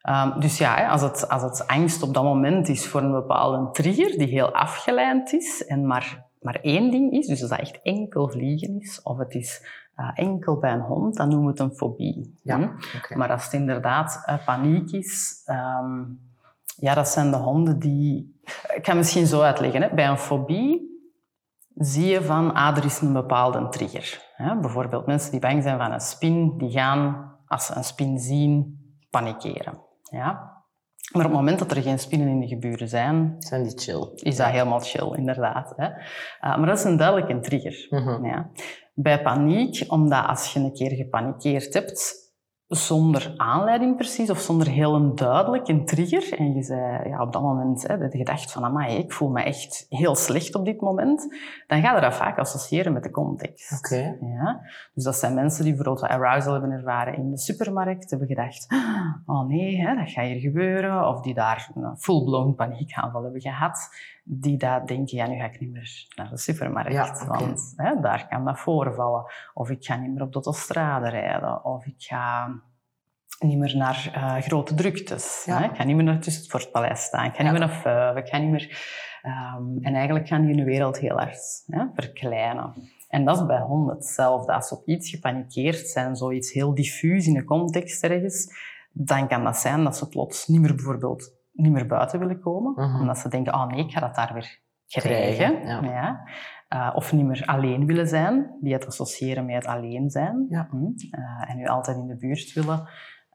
Um, 0.10 0.40
dus 0.40 0.58
ja, 0.58 0.88
als 0.88 1.02
het, 1.02 1.30
als 1.30 1.42
het 1.42 1.68
angst 1.68 2.04
op 2.04 2.14
dat 2.14 2.24
moment 2.24 2.68
is 2.68 2.88
voor 2.88 3.02
een 3.02 3.12
bepaalde 3.12 3.72
trigger 3.72 4.18
die 4.18 4.28
heel 4.28 4.54
afgeleid 4.54 5.34
is 5.34 5.66
en 5.66 5.88
maar, 5.88 6.26
maar 6.42 6.60
één 6.62 6.92
ding 6.92 7.12
is, 7.12 7.28
dus 7.28 7.42
als 7.42 7.50
dat 7.50 7.60
echt 7.60 7.80
enkel 7.82 8.30
vliegen 8.30 8.80
is, 8.80 9.02
of 9.04 9.18
het 9.18 9.34
is 9.34 9.68
uh, 9.98 10.12
enkel 10.14 10.58
bij 10.58 10.72
een 10.72 10.82
hond, 10.82 11.16
dan 11.16 11.30
noemen 11.30 11.46
we 11.46 11.52
het 11.52 11.60
een 11.60 11.78
fobie. 11.78 12.40
Ja, 12.44 12.56
hm? 12.56 12.64
okay. 12.98 13.18
Maar 13.18 13.32
als 13.32 13.44
het 13.44 13.54
inderdaad 13.54 14.24
uh, 14.30 14.46
paniek 14.46 14.92
is, 14.92 15.44
um, 15.48 16.20
ja, 16.76 16.94
dat 16.94 17.08
zijn 17.08 17.32
de 17.32 17.38
honden 17.38 17.80
die... 17.80 18.40
Ik 18.76 18.84
kan 18.84 18.98
misschien 18.98 19.26
zo 19.26 19.42
uitleggen. 19.42 19.82
Hè. 19.82 19.90
Bij 19.94 20.08
een 20.08 20.18
fobie 20.18 20.88
zie 21.76 22.06
je 22.06 22.22
van, 22.22 22.54
ah, 22.54 22.78
er 22.78 22.86
is 22.86 23.02
een 23.02 23.14
bepaalde 23.14 23.70
trigger. 23.70 24.24
Hè. 24.34 24.60
Bijvoorbeeld 24.60 25.06
mensen 25.06 25.32
die 25.32 25.40
bang 25.40 25.64
zijn 25.64 25.78
van 25.78 25.92
een 25.92 26.00
spin, 26.00 26.58
die 26.58 26.72
gaan, 26.72 27.36
als 27.48 27.66
ze 27.66 27.76
een 27.76 27.84
spin 27.84 28.20
zien, 28.20 28.80
panikeren. 29.10 29.88
Ja. 30.10 30.58
Maar 31.12 31.26
op 31.26 31.32
het 31.32 31.40
moment 31.40 31.60
dat 31.60 31.72
er 31.72 31.82
geen 31.82 32.00
spinnen 32.00 32.28
in 32.28 32.40
de 32.40 32.48
geburen 32.48 32.88
zijn... 32.88 33.36
Zijn 33.38 33.64
die 33.64 33.80
chill. 33.80 34.10
Is 34.16 34.36
dat 34.36 34.48
helemaal 34.48 34.80
chill, 34.80 35.14
inderdaad. 35.16 35.74
Hè? 35.76 35.90
Uh, 35.90 35.98
maar 36.42 36.66
dat 36.66 36.78
is 36.78 36.84
een 36.84 36.98
duidelijke 36.98 37.40
trigger. 37.40 37.88
Mm 37.90 38.08
-hmm. 38.08 38.26
ja. 38.26 38.50
Bij 38.94 39.22
paniek, 39.22 39.86
omdat 39.88 40.26
als 40.26 40.54
je 40.54 40.60
een 40.60 40.74
keer 40.74 40.92
gepanikeerd 40.92 41.74
hebt, 41.74 42.16
zonder 42.70 43.34
aanleiding 43.38 43.96
precies, 43.96 44.30
of 44.30 44.40
zonder 44.40 44.68
heel 44.68 44.96
een 44.96 45.16
duidelijke 45.16 45.84
trigger. 45.84 46.38
En 46.38 46.54
je 46.54 46.64
zei 46.64 47.10
ja, 47.10 47.22
op 47.22 47.34
dat 47.34 47.42
moment, 47.42 47.88
hè, 47.88 47.98
dat 47.98 48.12
je 48.12 48.18
gedacht 48.18 48.52
van, 48.52 48.64
amai, 48.64 48.98
ik 48.98 49.12
voel 49.12 49.30
me 49.30 49.44
echt 49.44 49.86
heel 49.90 50.16
slecht 50.16 50.56
op 50.56 50.66
dit 50.66 50.82
moment. 50.82 51.36
Dan 51.68 51.82
ga 51.82 51.96
je 51.96 52.02
dat 52.02 52.16
vaak 52.16 52.38
associëren 52.38 52.94
met 52.94 53.04
de 53.04 53.12
context. 53.12 53.78
Oké. 53.78 54.18
Ja? 54.22 54.62
Dus 54.94 55.04
dat 55.04 55.16
zijn 55.16 55.34
mensen 55.34 55.64
die 55.64 55.76
bijvoorbeeld 55.76 56.08
arousal 56.08 56.52
hebben 56.52 56.72
ervaren 56.72 57.16
in 57.16 57.30
de 57.30 57.38
supermarkt, 57.38 58.10
hebben 58.10 58.28
gedacht, 58.28 58.68
oh 59.26 59.48
nee, 59.48 59.82
hè, 59.82 59.96
dat 59.96 60.10
gaat 60.10 60.26
hier 60.26 60.40
gebeuren. 60.40 61.08
Of 61.08 61.22
die 61.22 61.34
daar 61.34 61.72
een 61.76 61.98
full-blown 61.98 62.56
paniekaanval 62.56 63.24
hebben 63.24 63.42
gehad. 63.42 63.90
Die 64.32 64.58
daar 64.58 64.86
denken, 64.86 65.18
ja, 65.18 65.28
nu 65.28 65.38
ga 65.38 65.46
ik 65.46 65.60
niet 65.60 65.72
meer 65.72 66.08
naar 66.16 66.30
de 66.30 66.38
supermarkt. 66.38 66.92
Ja, 66.92 67.22
okay. 67.24 67.28
Want 67.28 67.74
hè, 67.76 68.00
daar 68.02 68.28
kan 68.28 68.46
dat 68.46 68.60
voorvallen. 68.60 69.24
Of 69.54 69.70
ik 69.70 69.86
ga 69.86 69.96
niet 69.96 70.12
meer 70.12 70.22
op 70.22 70.30
de 70.30 70.34
autostrade 70.34 71.10
rijden. 71.10 71.66
Of 71.66 71.86
ik 71.86 71.96
ga 71.98 72.54
niet 73.40 73.58
meer 73.58 73.78
naar 73.78 74.14
uh, 74.16 74.36
grote 74.36 74.74
druktes. 74.74 75.44
Ja. 75.46 75.58
Hè? 75.58 75.66
Ik 75.66 75.76
ga 75.76 75.84
niet 75.84 75.96
meer 75.96 76.06
naar 76.06 76.20
tussen 76.20 76.42
het 76.42 76.52
Fortpaleis 76.52 77.02
staan. 77.02 77.26
Ik 77.26 77.36
ga 77.36 77.44
ja. 77.44 77.52
niet 77.52 77.60
meer 77.60 77.70
naar. 77.84 78.18
Ik 78.18 78.28
ga 78.28 78.38
niet 78.38 78.52
meer... 78.52 78.98
Um, 79.24 79.78
en 79.82 79.96
eigenlijk 79.96 80.28
gaan 80.28 80.46
die 80.46 80.56
hun 80.56 80.66
wereld 80.66 81.00
heel 81.00 81.18
hard 81.18 81.64
hè, 81.66 81.86
verkleinen. 81.94 82.74
En 83.08 83.26
dat 83.26 83.38
is 83.38 83.46
bij 83.46 83.60
honden 83.60 83.96
hetzelfde. 83.96 84.54
Als 84.54 84.68
ze 84.68 84.76
op 84.76 84.88
iets 84.88 85.10
gepanikeerd 85.10 85.88
zijn, 85.88 86.16
zoiets 86.16 86.52
heel 86.52 86.74
diffuus 86.74 87.28
in 87.28 87.38
een 87.38 87.46
context 87.46 88.04
ergens, 88.04 88.54
dan 88.92 89.28
kan 89.28 89.44
dat 89.44 89.58
zijn 89.58 89.84
dat 89.84 89.98
ze 89.98 90.08
plots 90.08 90.48
niet 90.48 90.62
meer 90.62 90.76
bijvoorbeeld 90.76 91.38
niet 91.60 91.72
meer 91.72 91.88
buiten 91.88 92.20
willen 92.20 92.40
komen. 92.40 92.74
Uh 92.76 92.92
-huh. 92.92 93.02
Omdat 93.02 93.18
ze 93.18 93.30
denken, 93.30 93.54
oh 93.54 93.68
nee, 93.68 93.86
ik 93.86 93.92
ga 93.92 94.00
dat 94.00 94.16
daar 94.16 94.34
weer 94.34 94.60
krijgen. 94.88 95.60
krijgen 95.60 95.86
ja. 95.86 95.92
ja. 95.92 96.28
Uh, 96.74 96.96
of 96.96 97.14
niet 97.14 97.26
meer 97.26 97.44
alleen 97.46 97.86
willen 97.86 98.08
zijn, 98.08 98.58
die 98.62 98.74
het 98.74 98.88
associëren 98.88 99.46
met 99.46 99.56
het 99.56 99.66
alleen 99.66 100.10
zijn. 100.10 100.46
Ja. 100.50 100.68
Hm. 100.70 100.76
Uh, 100.76 101.50
en 101.50 101.58
nu 101.58 101.66
altijd 101.66 101.98
in 101.98 102.08
de 102.08 102.18
buurt 102.18 102.54
willen. 102.54 102.88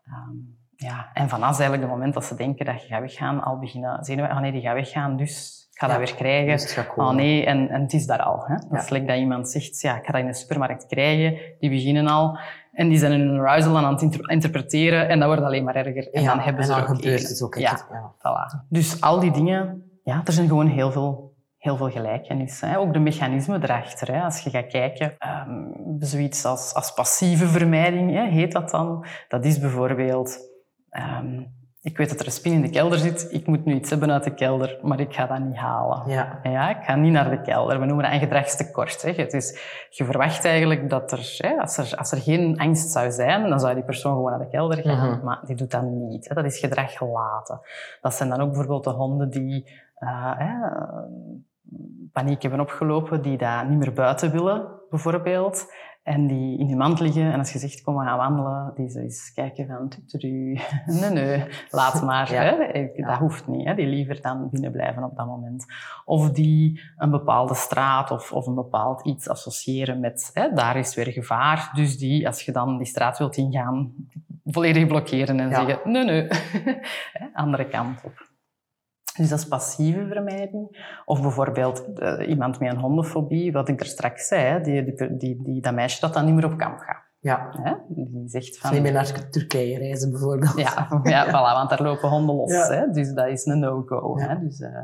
Um, 0.07 0.63
ja, 0.77 1.11
en 1.13 1.29
vanaf 1.29 1.59
eigenlijk 1.59 1.83
het 1.83 1.91
moment 1.91 2.15
dat 2.15 2.25
ze 2.25 2.37
denken 2.37 2.67
dat 2.67 2.83
je 2.83 2.89
gaat 2.89 3.01
weggaan, 3.01 3.43
al 3.43 3.59
beginnen 3.59 4.05
zenuwen, 4.05 4.31
oh 4.31 4.41
nee, 4.41 4.53
die 4.53 4.61
gaat 4.61 4.75
weggaan, 4.75 5.17
dus 5.17 5.65
ik 5.73 5.79
ga 5.79 5.87
ja, 5.87 5.99
dat 5.99 6.09
weer 6.09 6.17
krijgen. 6.17 6.53
Dus 6.53 6.79
oh 6.97 7.11
nee, 7.11 7.47
en, 7.47 7.69
en 7.69 7.83
het 7.83 7.93
is 7.93 8.07
daar 8.07 8.23
al. 8.23 8.45
Hè? 8.47 8.55
Dat 8.55 8.89
ja. 8.89 8.97
is 8.97 9.07
dat 9.07 9.17
iemand 9.17 9.49
zegt, 9.49 9.81
ja, 9.81 9.97
ik 9.97 10.05
ga 10.05 10.13
dat 10.13 10.21
in 10.21 10.27
de 10.27 10.35
supermarkt 10.35 10.87
krijgen. 10.87 11.39
Die 11.59 11.71
beginnen 11.71 12.07
al. 12.07 12.39
En 12.75 12.89
die 12.89 12.99
zijn 12.99 13.21
hun 13.21 13.39
arousal 13.39 13.77
aan 13.77 13.93
het 13.93 14.03
interpreteren 14.27 15.09
en 15.09 15.19
dat 15.19 15.29
wordt 15.29 15.43
alleen 15.43 15.65
maar 15.65 15.77
erger. 15.77 16.13
En 16.13 16.25
dan 16.25 16.39
hebben 16.39 16.61
en 16.63 16.67
ze 16.67 16.73
dan 16.73 16.81
ook 16.81 16.87
gebeurt 16.87 17.29
het 17.29 17.43
ook. 17.43 17.55
Ja, 17.55 17.87
ja. 17.91 18.13
Voilà. 18.19 18.69
Dus 18.69 19.01
al 19.01 19.21
die 19.21 19.31
dingen, 19.31 19.91
ja, 20.05 20.21
er 20.25 20.33
zijn 20.33 20.49
gewoon 20.49 20.67
heel 20.67 20.93
veel 20.93 21.35
heel 21.65 21.77
veel 21.77 21.91
gelijkenis. 21.91 22.61
Hè. 22.61 22.79
Ook 22.79 22.93
de 22.93 22.99
mechanismen 22.99 23.63
erachter. 23.63 24.15
Hè. 24.15 24.21
Als 24.21 24.41
je 24.41 24.51
gaat 24.51 24.67
kijken, 24.67 25.17
um, 25.49 25.97
zoiets 25.99 26.45
als, 26.45 26.75
als 26.75 26.93
passieve 26.93 27.47
vermijding, 27.47 28.11
hè, 28.11 28.29
heet 28.29 28.53
dat 28.53 28.71
dan. 28.71 29.07
Dat 29.29 29.45
is 29.45 29.59
bijvoorbeeld, 29.59 30.39
um, 30.91 31.53
ik 31.85 31.97
weet 31.97 32.09
dat 32.09 32.21
er 32.21 32.27
een 32.27 32.33
spin 32.33 32.53
in 32.53 32.63
de 32.63 32.71
kelder 32.71 32.99
zit, 32.99 33.27
ik 33.31 33.47
moet 33.47 33.65
nu 33.65 33.75
iets 33.75 33.91
hebben 33.91 34.11
uit 34.11 34.25
de 34.25 34.35
kelder, 34.35 34.79
maar 34.83 35.01
ik 35.01 35.15
ga 35.15 35.27
dat 35.27 35.39
niet 35.39 35.57
halen. 35.57 36.03
Ja. 36.07 36.39
Ja, 36.43 36.71
ik 36.79 36.85
ga 36.85 36.95
niet 36.95 37.13
naar 37.13 37.31
de 37.31 37.43
kelder. 37.43 37.81
We 37.81 37.87
noemen 37.87 38.05
dat 38.05 38.15
een 38.15 38.21
gedragstekort. 38.21 39.03
Hè. 39.03 39.11
Het 39.11 39.33
is, 39.33 39.59
je 39.91 40.05
verwacht 40.05 40.45
eigenlijk 40.45 40.91
dat 40.91 41.13
er, 41.13 41.37
hè, 41.39 41.61
als, 41.61 41.77
er, 41.77 41.97
als 41.97 42.13
er 42.13 42.19
geen 42.19 42.59
angst 42.59 42.91
zou 42.91 43.11
zijn, 43.11 43.49
dan 43.49 43.61
zou 43.61 43.75
die 43.75 43.85
persoon 43.85 44.15
gewoon 44.15 44.31
naar 44.31 44.41
de 44.41 44.49
kelder 44.49 44.83
gaan, 44.83 45.09
mm 45.09 45.15
-hmm. 45.15 45.25
maar 45.25 45.41
die 45.47 45.57
doet 45.57 45.71
dat 45.71 45.83
niet. 45.83 46.29
Hè. 46.29 46.35
Dat 46.35 46.45
is 46.45 46.59
gedrag 46.59 46.93
gelaten. 46.93 47.61
Dat 48.01 48.15
zijn 48.15 48.29
dan 48.29 48.41
ook 48.41 48.49
bijvoorbeeld 48.49 48.85
de 48.85 48.91
honden 48.91 49.31
die... 49.31 49.83
Uh, 50.01 50.41
paniek 52.13 52.43
hebben 52.43 52.61
opgelopen, 52.61 53.23
die 53.23 53.39
daar 53.39 53.69
niet 53.69 53.79
meer 53.79 53.93
buiten 53.93 54.31
willen, 54.31 54.67
bijvoorbeeld. 54.91 55.73
En 56.05 56.27
die 56.27 56.59
in 56.59 56.67
die 56.67 56.77
mand 56.77 57.01
liggen. 57.01 57.33
En 57.33 57.39
als 57.39 57.53
je 57.53 57.59
zegt, 57.59 57.83
kom, 57.83 57.97
we 57.97 58.05
gaan 58.05 58.19
wandelen. 58.19 58.73
Die 58.75 58.89
zo 58.89 58.99
eens 58.99 59.33
kijken 59.35 59.67
van, 59.67 59.89
tuturu. 59.89 60.59
nee, 61.01 61.11
nee, 61.11 61.45
laat 61.71 62.03
maar. 62.03 62.33
Ja. 62.33 62.43
Hè? 62.43 62.91
Dat 62.97 63.19
hoeft 63.19 63.47
niet. 63.47 63.67
Hè? 63.67 63.75
Die 63.75 63.87
liever 63.87 64.21
dan 64.21 64.49
binnen 64.51 64.73
blijven 64.73 65.05
op 65.05 65.17
dat 65.17 65.27
moment. 65.27 65.65
Of 66.05 66.31
die 66.31 66.81
een 66.97 67.11
bepaalde 67.11 67.55
straat 67.55 68.11
of, 68.11 68.33
of 68.33 68.47
een 68.47 68.55
bepaald 68.55 69.07
iets 69.07 69.29
associëren 69.29 70.01
met, 70.01 70.31
hè, 70.33 70.53
daar 70.53 70.77
is 70.77 70.95
weer 70.95 71.13
gevaar. 71.13 71.71
Dus 71.75 71.99
die, 71.99 72.27
als 72.27 72.43
je 72.43 72.53
dan 72.53 72.77
die 72.79 72.87
straat 72.87 73.19
wilt 73.19 73.37
ingaan, 73.37 73.93
volledig 74.45 74.87
blokkeren 74.87 75.41
en 75.41 75.49
Ja. 75.49 75.55
zeggen, 75.67 75.93
nee, 75.93 76.05
nee. 76.05 76.29
Andere 77.35 77.69
kant 77.69 78.01
op. 78.05 78.33
Dus 79.17 79.29
dat 79.29 79.39
is 79.39 79.49
passieve 79.49 80.07
vermijding. 80.07 80.93
Of 81.05 81.23
bijvoorbeeld 81.23 81.93
eh, 81.95 82.29
iemand 82.29 82.61
met 82.61 82.73
een 82.73 82.79
hondenfobie, 82.79 83.53
wat 83.53 83.69
ik 83.69 83.81
er 83.81 83.87
straks 83.87 84.27
zei, 84.27 84.43
hè, 84.43 84.61
die, 84.61 84.85
die, 84.85 85.17
die, 85.17 85.43
die, 85.43 85.61
dat 85.61 85.75
meisje 85.75 86.01
dat 86.01 86.15
dan 86.15 86.25
niet 86.25 86.35
meer 86.35 86.45
op 86.45 86.59
kamp 86.59 86.79
gaat. 86.79 87.03
Ja. 87.21 87.49
Hè? 87.63 87.75
Die 87.89 88.23
zegt 88.29 88.59
van... 88.59 88.73
Niet 88.73 88.83
meer 88.83 88.93
naar 88.93 89.29
Turkije 89.31 89.79
reizen 89.79 90.11
bijvoorbeeld. 90.11 90.59
Ja, 90.67 91.01
ja 91.03 91.27
voilà, 91.27 91.57
want 91.57 91.71
daar 91.71 91.83
lopen 91.83 92.09
honden 92.09 92.35
los. 92.35 92.53
Ja. 92.53 92.71
Hè? 92.71 92.91
Dus 92.91 93.13
dat 93.13 93.29
is 93.29 93.45
een 93.45 93.59
no-go. 93.59 94.19
Ja. 94.19 94.29
Hè? 94.29 94.41
Dus, 94.41 94.61
eh, 94.61 94.81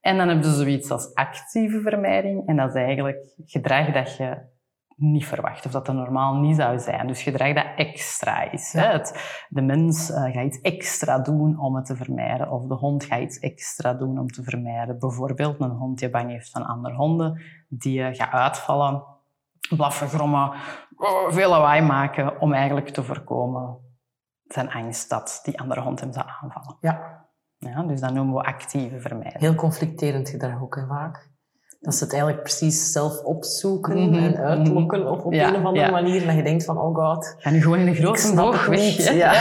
en 0.00 0.16
dan 0.16 0.28
heb 0.28 0.42
je 0.42 0.50
zoiets 0.50 0.90
als 0.90 1.14
actieve 1.14 1.80
vermijding. 1.80 2.48
En 2.48 2.56
dat 2.56 2.68
is 2.68 2.74
eigenlijk 2.74 3.34
gedrag 3.44 3.92
dat 3.92 4.16
je 4.16 4.36
niet 5.02 5.26
verwacht. 5.26 5.66
Of 5.66 5.72
dat 5.72 5.86
dat 5.86 5.94
normaal 5.94 6.34
niet 6.34 6.56
zou 6.56 6.78
zijn. 6.78 7.06
Dus 7.06 7.22
gedrag 7.22 7.54
dat 7.54 7.66
extra 7.76 8.50
is. 8.50 8.72
Hè? 8.72 8.86
Het, 8.86 9.44
de 9.48 9.62
mens 9.62 10.10
eh, 10.10 10.22
gaat 10.22 10.44
iets 10.44 10.60
extra 10.60 11.18
doen 11.18 11.58
om 11.58 11.76
het 11.76 11.86
te 11.86 11.96
vermijden. 11.96 12.50
Of 12.50 12.66
de 12.66 12.74
hond 12.74 13.04
gaat 13.04 13.20
iets 13.20 13.38
extra 13.38 13.94
doen 13.94 14.18
om 14.18 14.26
te 14.26 14.42
vermijden. 14.42 14.98
Bijvoorbeeld 14.98 15.60
een 15.60 15.70
hond 15.70 15.98
die 15.98 16.10
bang 16.10 16.30
heeft 16.30 16.50
van 16.50 16.66
andere 16.66 16.94
honden. 16.94 17.42
Die 17.68 18.02
eh, 18.02 18.14
gaat 18.14 18.32
uitvallen, 18.32 19.04
blaffen, 19.76 20.08
grommen, 20.08 20.52
oh, 20.96 21.28
veel 21.28 21.50
lawaai 21.50 21.80
maken. 21.80 22.40
Om 22.40 22.52
eigenlijk 22.52 22.88
te 22.88 23.02
voorkomen 23.02 23.78
zijn 24.44 24.70
angst 24.70 25.08
dat 25.08 25.40
die 25.42 25.60
andere 25.60 25.80
hond 25.80 26.00
hem 26.00 26.12
zou 26.12 26.26
aanvallen. 26.40 26.76
Ja. 26.80 27.20
Ja, 27.58 27.82
dus 27.82 28.00
dat 28.00 28.12
noemen 28.12 28.34
we 28.34 28.42
actieve 28.42 29.00
vermijding. 29.00 29.40
Heel 29.40 29.54
conflicterend 29.54 30.28
gedrag 30.28 30.62
ook, 30.62 30.76
hè, 30.76 30.86
vaak. 30.86 31.31
Dat 31.82 31.94
ze 31.94 32.04
het 32.04 32.12
eigenlijk 32.12 32.42
precies 32.42 32.92
zelf 32.92 33.22
opzoeken 33.22 34.08
Mhm, 34.08 34.14
en 34.24 34.36
uitlokken 34.36 35.10
op, 35.10 35.24
op 35.24 35.32
Ja, 35.32 35.48
een 35.48 35.56
of 35.56 35.64
andere 35.64 35.86
ja. 35.86 35.90
manier. 35.90 36.20
En 36.20 36.26
dat 36.26 36.36
je 36.36 36.42
denkt 36.42 36.64
van, 36.64 36.78
oh 36.78 36.94
god. 36.94 37.34
Ga 37.38 37.50
nu 37.50 37.62
gewoon 37.62 37.78
in 37.78 37.86
een 37.86 37.94
grote 37.94 38.32
boog 38.34 38.66
weg. 38.66 38.96
ja. 39.14 39.32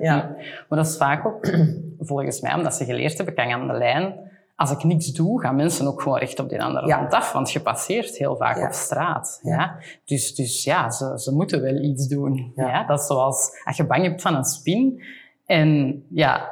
Ja. 0.00 0.36
Maar 0.68 0.78
dat 0.78 0.86
is 0.86 0.96
vaak 0.96 1.26
ook, 1.26 1.48
volgens 1.98 2.40
mij, 2.40 2.54
omdat 2.54 2.74
ze 2.74 2.84
geleerd 2.84 3.16
hebben, 3.16 3.34
kan 3.34 3.48
je 3.48 3.54
aan 3.54 3.66
de 3.66 3.72
lijn, 3.72 4.14
als 4.56 4.70
ik 4.70 4.84
niks 4.84 5.12
doe, 5.12 5.40
gaan 5.40 5.56
mensen 5.56 5.86
ook 5.86 6.02
gewoon 6.02 6.18
recht 6.18 6.40
op 6.40 6.48
die 6.48 6.62
andere 6.62 6.94
hond 6.94 7.12
af. 7.12 7.32
Want 7.32 7.50
je 7.52 7.60
passeert 7.60 8.16
heel 8.16 8.36
vaak 8.36 8.62
op 8.62 8.72
straat. 8.72 9.40
Ja. 9.42 9.76
Dus, 10.04 10.34
dus 10.34 10.64
ja, 10.64 10.90
ze, 10.90 11.12
ze 11.16 11.34
moeten 11.34 11.62
wel 11.62 11.76
iets 11.76 12.08
doen. 12.08 12.52
Ja. 12.56 12.68
Ja. 12.68 12.86
Dat 12.86 13.00
is 13.00 13.06
zoals 13.06 13.50
als 13.64 13.76
je 13.76 13.86
bang 13.86 14.02
hebt 14.02 14.22
van 14.22 14.34
een 14.34 14.44
spin. 14.44 15.02
En 15.46 16.02
ja, 16.10 16.50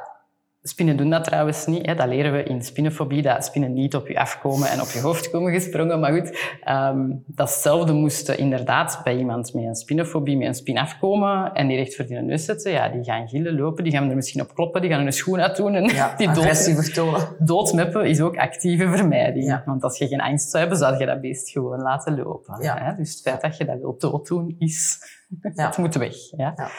spinnen 0.65 0.97
doen 0.97 1.09
dat 1.09 1.23
trouwens 1.23 1.65
niet. 1.65 1.85
Hè. 1.85 1.95
Dat 1.95 2.07
leren 2.07 2.31
we 2.31 2.43
in 2.43 2.63
spinnenfobie, 2.63 3.21
dat 3.21 3.45
spinnen 3.45 3.73
niet 3.73 3.95
op 3.95 4.07
je 4.07 4.19
afkomen 4.19 4.67
en 4.69 4.81
op 4.81 4.87
je 4.87 4.99
hoofd 4.99 5.29
komen 5.29 5.51
gesprongen. 5.51 5.99
Maar 5.99 6.13
goed, 6.13 6.57
ehm, 6.63 7.11
datzelfde 7.25 7.93
moest 7.93 8.29
inderdaad 8.29 9.01
bij 9.03 9.17
iemand 9.17 9.53
met 9.53 9.63
een 9.63 9.75
spinnenfobie, 9.75 10.37
met 10.37 10.47
een 10.47 10.55
spin 10.55 10.77
afkomen 10.77 11.53
en 11.53 11.67
die 11.67 11.77
recht 11.77 11.95
voor 11.95 12.05
die 12.05 12.17
neus 12.17 12.45
zetten. 12.45 12.71
Ja, 12.71 12.89
die 12.89 13.03
gaan 13.03 13.27
gillen, 13.27 13.55
lopen, 13.55 13.83
die 13.83 13.93
gaan 13.93 14.09
er 14.09 14.15
misschien 14.15 14.41
op 14.41 14.53
kloppen, 14.53 14.81
die 14.81 14.89
gaan 14.89 15.01
hun 15.01 15.13
schoen 15.13 15.39
uitdoen 15.39 15.75
en 15.75 15.83
Ja, 15.83 16.15
die 16.17 16.31
dood, 16.31 17.35
doodmeppen 17.39 18.05
is 18.05 18.21
ook 18.21 18.37
actieve 18.37 18.87
vermijding. 18.87 19.45
Ja. 19.45 19.63
Want 19.65 19.83
als 19.83 19.97
je 19.97 20.07
geen 20.07 20.21
angst 20.21 20.49
zou 20.49 20.59
hebben, 20.59 20.77
zou 20.77 20.97
je 20.97 21.05
dat 21.05 21.21
beest 21.21 21.49
gewoon 21.49 21.81
laten 21.81 22.15
lopen. 22.15 22.61
Ja. 22.61 22.77
Hè? 22.77 22.95
Dus 22.95 23.11
het 23.11 23.21
feit 23.21 23.41
dat 23.41 23.57
je 23.57 23.65
dat 23.65 23.79
wilt 23.79 24.01
dooddoen, 24.01 24.55
is... 24.59 24.99
Het 25.41 25.77
moet 25.77 25.95
weg. 25.95 26.15
Ja? 26.37 26.53
Ja. 26.55 26.69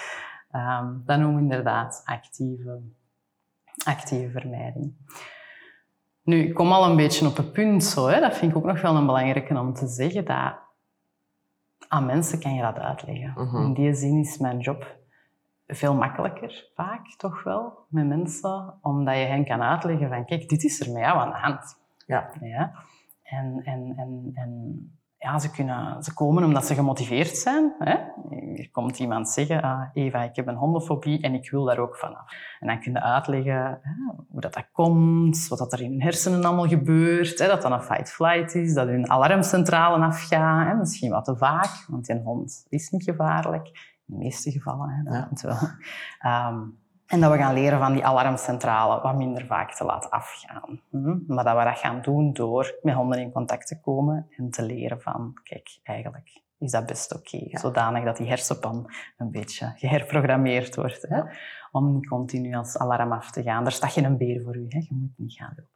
Ehm, 0.51 0.87
dat 1.07 1.19
noemen 1.19 1.37
we 1.37 1.43
inderdaad 1.43 2.03
actieve, 2.05 2.81
actieve 3.85 4.31
vermijding. 4.31 4.95
Nu, 6.23 6.39
ik 6.39 6.55
kom 6.55 6.73
al 6.73 6.91
een 6.91 6.97
beetje 6.97 7.27
op 7.27 7.37
het 7.37 7.53
punt 7.53 7.85
zo. 7.85 8.07
Hè? 8.07 8.21
Dat 8.21 8.37
vind 8.37 8.51
ik 8.51 8.57
ook 8.57 8.65
nog 8.65 8.81
wel 8.81 8.97
een 8.97 9.07
belangrijke 9.07 9.59
om 9.59 9.75
te 9.75 9.87
zeggen. 9.87 10.25
Dat 10.25 10.55
aan 11.89 12.07
mensen 12.07 12.41
kan 12.41 12.55
je 12.55 12.63
dat 12.63 12.79
uitleggen. 12.79 13.33
Mhm. 13.37 13.57
In 13.57 13.75
die 13.75 13.95
zin 13.95 14.19
is 14.19 14.39
mijn 14.39 14.59
job 14.59 14.97
veel 15.67 15.95
makkelijker, 15.95 16.71
vaak 16.75 17.17
toch 17.17 17.43
wel, 17.43 17.79
met 17.89 18.07
mensen. 18.07 18.75
Omdat 18.81 19.15
je 19.15 19.25
hen 19.25 19.45
kan 19.45 19.63
uitleggen 19.63 20.09
van, 20.09 20.25
kijk, 20.25 20.49
dit 20.49 20.65
is 20.65 20.81
er 20.81 20.93
met 20.93 21.03
jou 21.03 21.19
aan 21.19 21.31
de 21.31 21.37
hand. 21.37 21.79
Ja. 22.07 22.31
Ja? 22.41 22.73
En, 23.23 23.61
en, 23.65 23.93
en, 23.97 24.31
en 24.35 24.93
ja, 25.25 25.39
ze, 25.39 25.51
kunnen, 25.51 26.03
ze 26.03 26.15
komen 26.15 26.45
omdat 26.45 26.67
ze 26.67 26.75
gemotiveerd 26.75 27.37
zijn. 27.37 27.73
Hè? 27.79 27.95
Er 28.57 28.71
komt 28.71 28.99
iemand 28.99 29.29
zeggen, 29.29 29.63
ah, 29.63 29.81
Eva, 29.93 30.23
ik 30.23 30.37
heb 30.37 30.47
een 30.47 30.55
hondenfobie 30.57 31.21
en 31.23 31.35
ik 31.35 31.51
wil 31.51 31.65
daar 31.65 31.79
ook 31.79 31.97
vanaf. 31.97 32.33
En 32.61 32.67
dan 32.67 32.81
kun 32.81 32.93
je 32.93 33.01
uitleggen 33.03 33.79
hè, 33.83 33.91
hoe 34.31 34.41
dat, 34.41 34.53
dat 34.55 34.67
komt, 34.73 35.49
wat 35.49 35.59
dat 35.59 35.73
er 35.73 35.81
in 35.81 35.91
hun 35.91 36.03
hersenen 36.03 36.45
allemaal 36.45 36.69
gebeurt, 36.69 37.39
hè, 37.39 37.47
dat 37.47 37.63
dat 37.63 37.73
een 37.73 37.83
fight-flight 37.83 38.55
is, 38.55 38.75
dat 38.75 38.87
hun 38.87 39.11
alarmcentrale 39.11 40.05
afgaat, 40.05 40.67
hè, 40.67 40.75
misschien 40.75 41.11
wat 41.11 41.25
te 41.25 41.37
vaak, 41.37 41.85
want 41.89 42.09
een 42.09 42.23
hond 42.23 42.67
is 42.69 42.91
niet 42.91 43.03
gevaarlijk. 43.05 43.67
In 44.07 44.15
de 44.15 44.25
meeste 44.25 44.51
gevallen, 44.51 44.89
hè, 44.91 45.03
dat 45.29 45.41
Ja. 45.41 45.49
wel. 45.49 45.59
Ehm, 46.33 46.61
en 47.07 47.21
dat 47.21 47.33
we 47.33 47.39
gaan 47.39 47.55
leren 47.55 47.79
van 47.79 47.93
die 47.93 48.05
alarmcentrale 48.05 49.03
wat 49.03 49.17
minder 49.17 49.47
vaak 49.47 49.75
te 49.75 49.85
laten 49.85 50.11
afgaan. 50.11 50.81
Hm? 50.91 51.19
Maar 51.27 51.45
dat 51.45 51.57
we 51.57 51.65
dat 51.65 51.79
gaan 51.79 52.03
doen 52.03 52.33
door 52.33 52.79
met 52.83 52.95
honden 52.95 53.21
in 53.21 53.33
contact 53.33 53.67
te 53.67 53.81
komen 53.81 54.29
en 54.37 54.51
te 54.51 54.63
leren 54.63 55.01
van, 55.01 55.41
kijk, 55.43 55.79
eigenlijk 55.83 56.43
is 56.59 56.71
dat 56.71 56.87
best 56.87 57.15
oké. 57.15 57.37
Ja. 57.37 57.59
Zodanig 57.59 58.05
dat 58.05 58.17
die 58.17 58.29
hersenpan 58.29 58.91
een 59.17 59.31
beetje 59.31 59.73
geherprogrammeerd 59.77 60.75
wordt. 60.75 61.03
Hè? 61.09 61.23
Om 61.73 61.93
niet 61.93 62.07
continu 62.07 62.55
als 62.55 62.79
alarm 62.79 63.13
af 63.13 63.31
te 63.31 63.43
gaan. 63.43 63.65
Er 63.65 63.73
staat 63.73 63.93
geen 63.93 64.17
beer 64.17 64.43
voor 64.43 64.57
u, 64.57 64.67
hè? 64.69 64.79
je 64.79 64.95
moet 64.95 65.13
niet 65.17 65.33
gaan 65.33 65.55
lopen. 65.57 65.73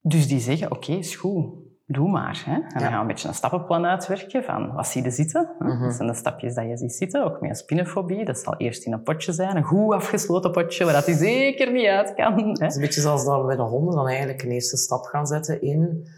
Dus 0.00 0.28
die 0.28 0.40
zeggen, 0.40 0.70
oké, 0.70 0.92
is 0.92 1.16
goed, 1.16 1.61
doe 1.86 2.08
maar. 2.08 2.42
Hè? 2.46 2.52
En 2.54 2.60
dan 2.68 2.80
Ja. 2.82 2.86
gaan 2.86 2.92
we 2.94 3.00
een 3.00 3.06
beetje 3.06 3.28
een 3.28 3.34
stappenplan 3.34 3.84
uitwerken 3.86 4.44
van 4.44 4.72
wat 4.72 4.86
zie 4.86 5.02
je 5.02 5.10
zitten. 5.10 5.50
Hè? 5.58 5.64
Mhm. 5.66 5.82
Dat 5.82 5.94
zijn 5.94 6.08
de 6.08 6.14
stapjes 6.14 6.54
dat 6.54 6.64
je 6.64 6.76
ziet 6.76 6.92
zitten, 6.94 7.24
ook 7.24 7.40
met 7.40 7.50
een 7.50 7.56
spinnenfobie. 7.56 8.24
Dat 8.24 8.38
zal 8.38 8.54
eerst 8.56 8.84
in 8.84 8.92
een 8.92 9.02
potje 9.02 9.32
zijn, 9.32 9.56
een 9.56 9.62
goed 9.62 9.94
afgesloten 9.94 10.50
potje, 10.50 10.84
waar 10.84 10.94
dat 10.94 11.06
hij 11.06 11.14
zeker 11.14 11.72
niet 11.72 11.86
uit 11.86 12.14
kan. 12.14 12.38
Hè? 12.38 12.48
Het 12.48 12.60
is 12.62 12.74
een 12.74 12.80
beetje 12.80 13.00
zoals 13.00 13.24
dat 13.24 13.40
we 13.40 13.46
bij 13.46 13.56
de 13.56 13.62
honden 13.62 13.94
dan 13.94 14.08
eigenlijk 14.08 14.42
een 14.42 14.50
eerste 14.50 14.76
stap 14.76 15.04
gaan 15.04 15.26
zetten 15.26 15.62
in... 15.62 16.08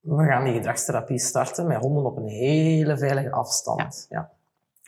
We 0.00 0.24
gaan 0.24 0.44
die 0.44 0.52
gedragstherapie 0.54 1.18
starten 1.18 1.66
met 1.66 1.76
honden 1.76 2.04
op 2.04 2.16
een 2.16 2.26
hele 2.28 2.98
veilige 2.98 3.30
afstand. 3.30 4.06
Ja. 4.08 4.30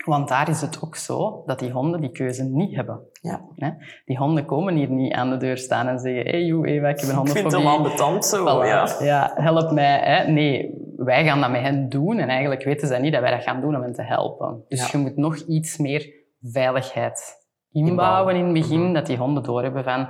Want 0.05 0.29
daar 0.29 0.49
is 0.49 0.61
het 0.61 0.83
ook 0.85 0.97
zo 0.97 1.43
dat 1.47 1.59
die 1.59 1.71
honden 1.71 2.01
die 2.01 2.11
keuze 2.11 2.45
niet 2.45 2.75
hebben. 2.77 3.01
Ja. 3.21 3.77
Die 4.05 4.17
honden 4.19 4.45
komen 4.45 4.75
hier 4.75 4.91
niet 4.91 5.13
aan 5.13 5.31
de 5.31 5.37
deur 5.37 5.57
staan 5.59 5.89
en 5.89 5.99
zeggen 5.99 6.23
hey, 6.31 6.43
joe, 6.45 6.67
Eva, 6.67 6.89
ik 6.89 7.01
heb 7.01 7.09
een 7.11 7.21
Ik 7.21 7.29
vind 7.29 7.45
het 7.45 7.53
hondenfobie. 7.55 7.67
wel 7.67 7.77
ambetant 7.77 8.25
zo. 8.25 8.43
Voilà. 8.43 8.67
Ja. 8.67 8.89
Ja, 9.01 9.31
help 9.35 9.71
mij. 9.71 10.01
Hè. 10.05 10.31
Nee, 10.33 10.75
wij 10.97 11.25
gaan 11.25 11.41
dat 11.41 11.51
met 11.51 11.61
hen 11.61 11.89
doen 11.89 12.19
en 12.19 12.29
eigenlijk 12.29 12.65
weten 12.65 12.89
zij 12.89 12.99
niet 13.01 13.13
dat 13.13 13.21
wij 13.23 13.31
dat 13.31 13.43
gaan 13.43 13.61
doen 13.61 13.77
om 13.77 13.83
hen 13.83 13.93
te 13.93 14.03
helpen. 14.03 14.65
Dus 14.69 14.81
Ja. 14.81 14.89
je 14.93 14.99
moet 14.99 15.17
nog 15.17 15.37
iets 15.37 15.77
meer 15.79 16.13
veiligheid 16.43 17.41
inbouwen 17.73 17.91
Inbouwen. 17.91 18.37
in 18.37 18.45
het 18.45 18.53
begin, 18.69 18.83
Mhm. 18.85 18.93
dat 18.93 19.07
die 19.07 19.17
honden 19.17 19.43
doorhebben 19.43 19.85
van 19.85 20.09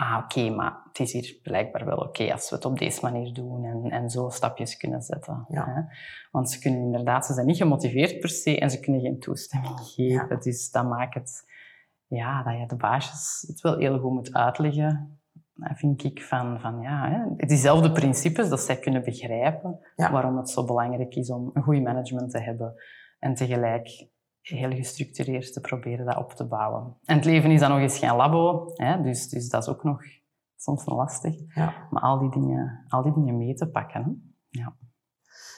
ah, 0.00 0.20
oké, 0.24 0.50
maar 0.50 0.76
het 0.88 0.98
is 0.98 1.12
hier 1.12 1.38
blijkbaar 1.42 1.84
wel 1.84 1.96
oké 1.98 2.32
als 2.32 2.50
we 2.50 2.56
het 2.56 2.64
op 2.64 2.78
deze 2.78 3.00
manier 3.02 3.32
doen 3.32 3.64
en, 3.64 3.90
en 3.90 4.10
zo 4.10 4.28
stapjes 4.28 4.76
kunnen 4.76 5.02
zetten. 5.02 5.44
Ja. 5.48 5.64
Hè. 5.66 5.82
Want 6.30 6.50
ze 6.50 6.58
kunnen 6.58 6.80
inderdaad, 6.80 7.26
ze 7.26 7.32
zijn 7.32 7.46
niet 7.46 7.56
gemotiveerd 7.56 8.20
per 8.20 8.28
se 8.28 8.58
en 8.58 8.70
ze 8.70 8.80
kunnen 8.80 9.00
geen 9.00 9.18
toestemming 9.18 9.80
geven. 9.80 10.40
Dus 10.40 10.70
dat 10.70 10.88
maakt 10.88 11.14
het, 11.14 11.44
ja, 12.06 12.42
dat 12.42 12.58
je 12.58 12.66
de 12.66 12.76
baasjes 12.76 13.44
het 13.46 13.60
wel 13.60 13.78
heel 13.78 13.98
goed 13.98 14.12
moet 14.12 14.34
uitleggen 14.34 15.20
dat 15.68 15.78
vind 15.78 16.04
ik 16.04 16.22
van, 16.22 16.60
van 16.60 16.80
ja, 16.80 17.08
hè, 17.08 17.46
diezelfde 17.46 17.92
principes, 17.92 18.48
dat 18.48 18.60
zij 18.60 18.78
kunnen 18.78 19.04
begrijpen 19.04 19.78
Ja. 19.96 20.12
waarom 20.12 20.36
het 20.36 20.50
zo 20.50 20.64
belangrijk 20.64 21.14
is 21.14 21.30
om 21.30 21.50
een 21.54 21.62
goed 21.62 21.82
management 21.82 22.30
te 22.30 22.40
hebben 22.40 22.74
en 23.18 23.34
tegelijk 23.34 24.08
heel 24.40 24.70
gestructureerd 24.70 25.52
te 25.52 25.60
proberen 25.60 26.06
dat 26.06 26.16
op 26.16 26.32
te 26.32 26.46
bouwen. 26.46 26.96
En 27.04 27.16
het 27.16 27.24
leven 27.24 27.50
is 27.50 27.60
dan 27.60 27.70
nog 27.70 27.78
eens 27.78 27.98
geen 27.98 28.16
labo, 28.16 28.64
hè, 28.74 29.02
dus, 29.02 29.28
dus 29.28 29.48
dat 29.48 29.62
is 29.62 29.68
ook 29.68 29.84
nog 29.84 30.02
soms 30.56 30.86
lastig. 30.86 31.34
Ja. 31.54 31.74
Maar 31.90 32.02
al 32.02 32.18
die 32.18 32.30
dingen, 32.30 32.84
al 32.88 33.02
die 33.02 33.14
dingen 33.14 33.36
mee 33.36 33.54
te 33.54 33.70
pakken. 33.70 34.02
Hè. 34.02 34.10
Ja. 34.60 34.76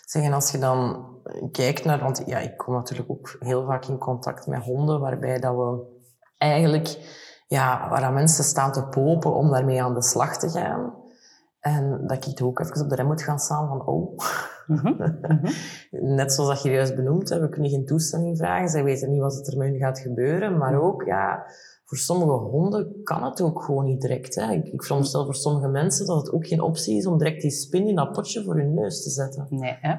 Zeg, 0.04 0.22
en 0.22 0.32
als 0.32 0.50
je 0.50 0.58
dan 0.58 1.06
kijkt 1.50 1.84
naar... 1.84 1.98
Want 1.98 2.22
ja, 2.26 2.38
ik 2.38 2.56
kom 2.56 2.74
natuurlijk 2.74 3.10
ook 3.10 3.36
heel 3.38 3.64
vaak 3.64 3.84
in 3.84 3.98
contact 3.98 4.46
met 4.46 4.62
honden, 4.62 5.00
waarbij 5.00 5.38
dat 5.38 5.56
we 5.56 6.00
eigenlijk... 6.38 7.20
Ja, 7.46 7.88
waar 7.88 8.12
mensen 8.12 8.44
staan 8.44 8.72
te 8.72 8.86
popen 8.86 9.34
om 9.34 9.50
daarmee 9.50 9.82
aan 9.82 9.94
de 9.94 10.02
slag 10.02 10.38
te 10.38 10.48
gaan. 10.48 10.94
En 11.62 12.06
dat 12.06 12.26
ik 12.26 12.42
ook 12.42 12.60
even 12.60 12.82
op 12.82 12.88
de 12.88 12.94
rem 12.94 13.06
moet 13.06 13.22
gaan 13.22 13.38
staan 13.38 13.68
van... 13.68 13.86
Oh, 13.86 14.18
Mhm, 14.66 14.94
mhm. 15.20 15.48
net 16.16 16.32
zoals 16.32 16.50
dat 16.50 16.62
je 16.62 16.70
juist 16.70 16.96
benoemd 16.96 17.28
hebt, 17.28 17.42
we 17.42 17.48
kunnen 17.48 17.70
geen 17.70 17.86
toestemming 17.86 18.36
vragen. 18.36 18.68
Zij 18.68 18.84
weten 18.84 19.10
niet 19.10 19.20
wat 19.20 19.46
er 19.46 19.58
met 19.58 19.68
hun 19.68 19.78
gaat 19.78 19.98
gebeuren. 19.98 20.58
Maar 20.58 20.80
ook, 20.80 21.02
ja, 21.02 21.44
voor 21.84 21.98
sommige 21.98 22.32
honden 22.32 23.02
kan 23.02 23.24
het 23.24 23.40
ook 23.40 23.62
gewoon 23.62 23.84
niet 23.84 24.00
direct. 24.00 24.34
Hè. 24.34 24.52
Ik, 24.52 24.66
ik 24.66 24.82
veronderstel 24.82 25.24
voor 25.24 25.34
sommige 25.34 25.68
mensen 25.68 26.06
dat 26.06 26.16
het 26.16 26.32
ook 26.32 26.46
geen 26.46 26.60
optie 26.60 26.96
is 26.96 27.06
om 27.06 27.18
direct 27.18 27.42
die 27.42 27.50
spin 27.50 27.88
in 27.88 27.94
dat 27.94 28.12
potje 28.12 28.42
voor 28.42 28.56
hun 28.56 28.74
neus 28.74 29.02
te 29.02 29.10
zetten. 29.10 29.46
Nee, 29.50 29.76
hè. 29.80 29.90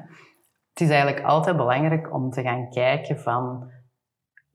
Het 0.70 0.82
is 0.82 0.88
eigenlijk 0.88 1.26
altijd 1.26 1.56
belangrijk 1.56 2.14
om 2.14 2.30
te 2.30 2.42
gaan 2.42 2.70
kijken 2.70 3.18
van 3.18 3.70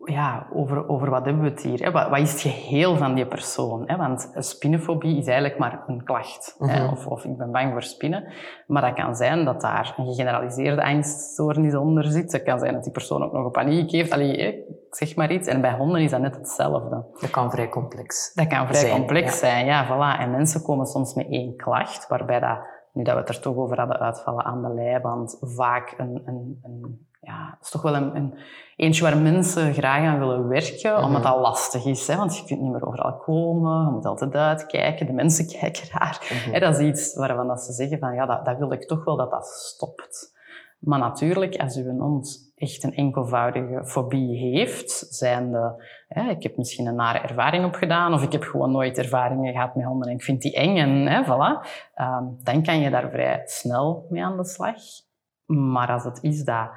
ja, 0.06 0.48
over, 0.54 0.90
over 0.90 1.10
wat 1.10 1.26
hebben 1.26 1.44
we 1.44 1.50
het 1.50 1.62
hier? 1.62 1.80
Hè? 1.80 1.92
Wat, 1.92 2.10
wat, 2.10 2.20
is 2.20 2.32
het 2.32 2.42
geheel 2.42 2.98
van 2.98 3.14
die 3.14 3.26
persoon? 3.26 3.84
Hè? 3.86 3.98
Want 3.98 4.32
spinnenfobie 4.36 5.18
is 5.18 5.26
eigenlijk 5.28 5.60
maar 5.60 5.84
een 5.88 6.04
klacht. 6.04 6.56
hè? 6.60 6.84
Mhm. 6.84 6.92
Of, 6.92 7.08
of 7.08 7.26
ik 7.26 7.38
ben 7.38 7.52
bang 7.52 7.72
voor 7.72 7.84
spinnen. 7.84 8.34
Maar 8.68 8.82
dat 8.82 8.94
kan 8.94 9.16
zijn 9.16 9.46
dat 9.46 9.62
daar 9.62 9.94
een 9.98 10.06
gegeneraliseerde 10.06 10.84
angststoornis 10.84 11.76
onder 11.76 12.06
zit. 12.06 12.32
Het 12.32 12.44
kan 12.44 12.60
zijn 12.60 12.74
dat 12.74 12.84
die 12.84 12.92
persoon 12.92 13.24
ook 13.24 13.32
nog 13.32 13.46
een 13.46 13.52
paniek 13.52 13.92
heeft. 13.92 14.12
Allee, 14.12 14.38
ik 14.38 14.64
zeg 14.90 15.16
maar 15.16 15.32
iets. 15.32 15.48
En 15.48 15.62
bij 15.62 15.74
honden 15.74 16.02
is 16.02 16.12
dat 16.12 16.22
net 16.22 16.36
hetzelfde. 16.36 17.06
Dat 17.20 17.30
kan 17.30 17.52
vrij 17.52 17.70
complex. 17.70 18.34
Dat 18.34 18.48
kan 18.48 18.68
vrij 18.68 18.80
Zijn, 18.80 18.94
complex 18.94 19.32
ja. 19.32 19.38
zijn, 19.38 19.66
ja, 19.66 19.86
voilà. 19.86 20.22
En 20.22 20.32
mensen 20.32 20.64
komen 20.64 20.86
soms 20.86 21.14
met 21.14 21.28
één 21.30 21.56
klacht, 21.56 22.08
waarbij 22.08 22.40
dat, 22.40 22.58
nu 22.94 23.04
dat 23.04 23.14
we 23.14 23.20
het 23.20 23.30
er 23.30 23.40
toch 23.40 23.56
over 23.56 23.78
hadden, 23.78 24.00
uitvallen 24.00 24.46
aan 24.46 24.62
de 24.62 24.74
leiband, 24.74 25.38
vaak 25.42 25.94
een, 25.98 26.22
een, 26.26 26.60
een 26.64 27.08
ja, 27.20 27.50
het 27.56 27.62
is 27.66 27.70
toch 27.70 27.82
wel 27.82 27.96
een, 27.96 28.16
een 28.16 28.34
eentje 28.76 29.04
waar 29.04 29.18
mensen 29.18 29.74
graag 29.74 30.06
aan 30.06 30.20
willen 30.20 30.48
werken, 30.48 30.94
Mhm. 30.94 31.04
omdat 31.04 31.24
dat 31.24 31.40
lastig 31.40 31.86
is. 31.86 32.08
Hè? 32.08 32.16
Want 32.16 32.38
je 32.38 32.46
kunt 32.46 32.62
niet 32.62 32.72
meer 32.72 32.88
overal 32.88 33.18
komen, 33.18 33.86
je 33.86 33.92
moet 33.92 34.06
altijd 34.06 34.36
uitkijken, 34.36 35.06
de 35.06 35.14
mensen 35.14 35.48
kijken 35.60 35.84
raar. 35.92 36.18
Mhm. 36.22 36.54
Hè, 36.54 36.60
dat 36.60 36.80
is 36.80 36.88
iets 36.88 37.16
waarvan 37.16 37.48
dat 37.48 37.62
ze 37.62 37.72
zeggen 37.74 38.00
van, 38.00 38.14
ja, 38.14 38.26
dat, 38.26 38.46
dat 38.46 38.58
wil 38.58 38.72
ik 38.72 38.88
toch 38.88 39.04
wel 39.04 39.18
dat 39.18 39.32
dat 39.32 39.46
stopt. 39.48 40.38
Maar 40.80 41.00
natuurlijk, 41.00 41.56
als 41.58 41.76
uw 41.76 41.98
hond 42.00 42.52
echt 42.56 42.84
een 42.84 42.94
enkelvoudige 42.96 43.86
fobie 43.86 44.38
heeft, 44.38 45.06
zijnde, 45.10 45.84
hè, 46.08 46.30
ik 46.30 46.44
heb 46.44 46.58
misschien 46.58 46.86
een 46.88 46.96
nare 46.96 47.20
ervaring 47.20 47.66
opgedaan, 47.66 48.14
of 48.14 48.24
ik 48.24 48.32
heb 48.32 48.44
gewoon 48.44 48.72
nooit 48.72 48.98
ervaringen 48.98 49.54
gehad 49.54 49.76
met 49.76 49.86
honden 49.86 50.10
en 50.10 50.16
ik 50.16 50.24
vind 50.24 50.42
die 50.42 50.54
eng, 50.56 50.78
en 50.78 51.08
hè, 51.08 51.24
voilà, 51.24 51.68
ehm, 51.94 52.24
dan 52.44 52.64
kan 52.64 52.80
je 52.80 52.90
daar 52.90 53.10
vrij 53.10 53.42
snel 53.46 54.06
mee 54.10 54.24
aan 54.24 54.38
de 54.38 54.46
slag. 54.46 54.76
Maar 55.46 55.92
als 55.92 56.04
het 56.04 56.20
is 56.22 56.44
dat 56.44 56.70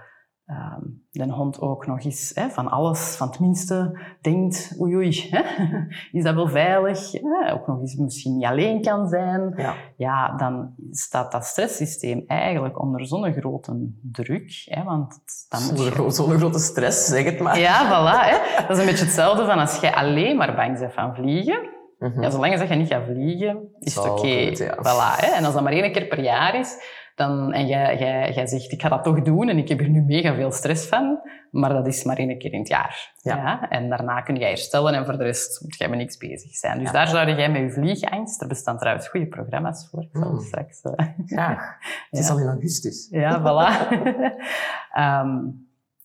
ehm, 0.57 0.81
de 1.11 1.33
hond 1.33 1.61
ook 1.61 1.87
nog 1.87 2.05
eens 2.05 2.33
hè, 2.35 2.49
van 2.51 2.69
alles, 2.71 3.17
van 3.17 3.29
het 3.29 3.41
minste, 3.41 3.99
denkt, 4.21 4.77
oei 4.81 4.95
oei, 4.97 5.27
hè, 5.31 5.43
is 6.19 6.25
dat 6.25 6.35
wel 6.35 6.49
veilig? 6.49 7.13
Hè, 7.13 7.53
ook 7.53 7.67
nog 7.67 7.81
eens 7.81 7.95
misschien 7.95 8.37
niet 8.37 8.45
alleen 8.45 8.83
kan 8.83 9.09
zijn 9.09 9.53
Ja. 9.57 9.75
ja, 9.97 10.37
dan 10.37 10.75
staat 10.91 11.33
dat 11.33 11.45
stresssysteem 11.45 12.25
eigenlijk 12.27 12.81
onder 12.81 13.07
zo'n 13.07 13.33
grote 13.33 13.91
druk. 14.03 14.63
Hè, 14.65 14.83
want 14.83 15.19
dan 15.49 15.61
Zo'n 15.61 15.85
je... 15.85 15.91
gro- 15.91 16.11
zo'n 16.11 16.31
grote 16.39 16.59
stress, 16.59 17.07
zeg 17.07 17.25
het 17.25 17.41
maar. 17.41 17.59
Ja, 17.59 17.85
voilà. 17.87 18.31
Hè. 18.31 18.63
Dat 18.63 18.77
is 18.77 18.79
een 18.83 18.89
beetje 18.91 19.05
hetzelfde 19.05 19.45
van 19.45 19.59
als 19.59 19.81
jij 19.81 19.95
alleen 19.95 20.37
maar 20.37 20.55
bang 20.55 20.79
bent 20.79 20.93
van 20.93 21.15
vliegen. 21.15 21.71
Mhm. 21.99 22.23
Ja, 22.23 22.31
zolang 22.31 22.69
je 22.69 22.75
niet 22.75 22.89
gaat 22.89 23.05
vliegen, 23.05 23.69
is 23.79 23.95
het 23.95 24.11
oké. 24.11 24.27
ja. 24.27 24.77
Voilà, 24.77 25.21
hè. 25.21 25.27
En 25.37 25.45
als 25.45 25.55
dat 25.55 25.63
maar 25.63 25.73
één 25.73 25.93
keer 25.93 26.07
per 26.07 26.21
jaar 26.21 26.55
is, 26.59 26.77
dan, 27.15 27.53
en 27.53 27.67
jij, 27.67 27.99
jij, 27.99 28.33
jij 28.33 28.47
zegt, 28.47 28.73
ik 28.73 28.81
ga 28.83 28.89
dat 28.89 29.05
toch 29.05 29.23
doen 29.23 29.49
en 29.49 29.59
ik 29.59 29.69
heb 29.69 29.81
er 29.81 29.89
nu 29.89 30.01
mega 30.03 30.35
veel 30.35 30.53
stress 30.53 30.87
van, 30.87 31.19
maar 31.51 31.73
dat 31.73 31.87
is 31.87 32.05
maar 32.05 32.17
één 32.17 32.39
keer 32.39 32.53
in 32.53 32.59
het 32.59 32.69
jaar. 32.69 33.13
Ja. 33.17 33.69
En 33.69 33.89
daarna 33.89 34.21
kun 34.21 34.35
je 34.37 34.45
herstellen 34.45 34.95
en 34.95 35.05
voor 35.05 35.19
de 35.19 35.25
rest 35.25 35.63
moet 35.63 35.77
jij 35.77 35.89
met 35.89 35.99
niks 35.99 36.17
bezig 36.17 36.55
zijn. 36.55 36.79
Dus 36.79 36.87
Ja. 36.87 36.93
daar 36.93 37.09
zou 37.09 37.31
jij 37.35 37.51
met 37.51 37.61
je 37.63 37.71
vliegangst, 37.71 38.41
er 38.43 38.49
bestaan 38.49 38.79
trouwens 38.79 39.09
goede 39.09 39.27
programma's 39.27 39.89
voor, 39.91 40.03
ik 40.03 40.09
zal 40.13 40.33
Mm. 40.33 40.41
straks... 40.41 40.81
eh, 40.83 41.07
Graag. 41.27 41.77
Het 42.11 42.21
is 42.21 42.27
Ja. 42.29 42.33
al 42.33 42.41
in 42.41 42.47
augustus. 42.49 43.09
ja, 43.11 43.41
voilà. 43.41 43.89
Ehm, 44.93 45.39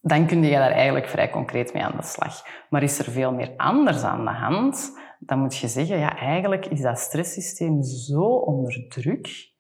dan 0.02 0.26
kun 0.26 0.44
je 0.44 0.52
daar 0.52 0.72
eigenlijk 0.72 1.08
vrij 1.08 1.30
concreet 1.30 1.74
mee 1.74 1.84
aan 1.84 1.98
de 1.98 2.04
slag. 2.04 2.46
Maar 2.70 2.84
is 2.84 3.00
er 3.00 3.12
veel 3.12 3.34
meer 3.34 3.54
anders 3.58 4.04
aan 4.04 4.26
de 4.26 4.32
hand, 4.32 4.92
dan 5.20 5.40
moet 5.40 5.58
je 5.58 5.68
zeggen, 5.68 5.98
ja, 5.98 6.18
eigenlijk 6.18 6.66
is 6.66 6.82
dat 6.82 7.00
stresssysteem 7.00 7.84
zo 7.84 8.22
onder 8.22 8.86
druk. 8.90 9.56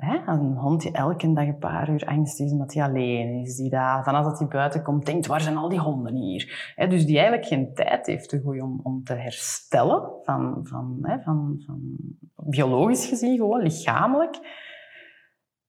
Hè? 0.00 0.32
Een 0.32 0.56
hond 0.56 0.80
die 0.82 0.92
elke 0.92 1.32
dag 1.32 1.46
een 1.46 1.58
paar 1.58 1.90
uur 1.90 2.04
angst 2.04 2.40
is 2.40 2.52
omdat 2.52 2.74
hij 2.74 2.84
alleen 2.84 3.40
is, 3.40 3.56
die 3.56 3.70
daar, 3.70 4.04
van 4.04 4.14
als 4.14 4.26
dat 4.26 4.38
hij 4.38 4.48
buiten 4.48 4.82
komt, 4.82 5.06
denkt, 5.06 5.26
waar 5.26 5.40
zijn 5.40 5.56
al 5.56 5.68
die 5.68 5.78
honden 5.78 6.14
hier? 6.14 6.72
Hè? 6.74 6.86
Dus 6.86 7.06
die 7.06 7.18
eigenlijk 7.18 7.46
geen 7.46 7.74
tijd 7.74 8.06
heeft 8.06 8.28
te 8.28 8.40
om, 8.44 8.80
om 8.82 9.04
te 9.04 9.14
herstellen, 9.14 10.12
van, 10.22 10.60
van, 10.62 10.98
hè, 11.02 11.20
van, 11.20 11.62
van 11.66 11.80
biologisch 12.36 13.06
gezien, 13.06 13.36
gewoon 13.36 13.62
lichamelijk 13.62 14.40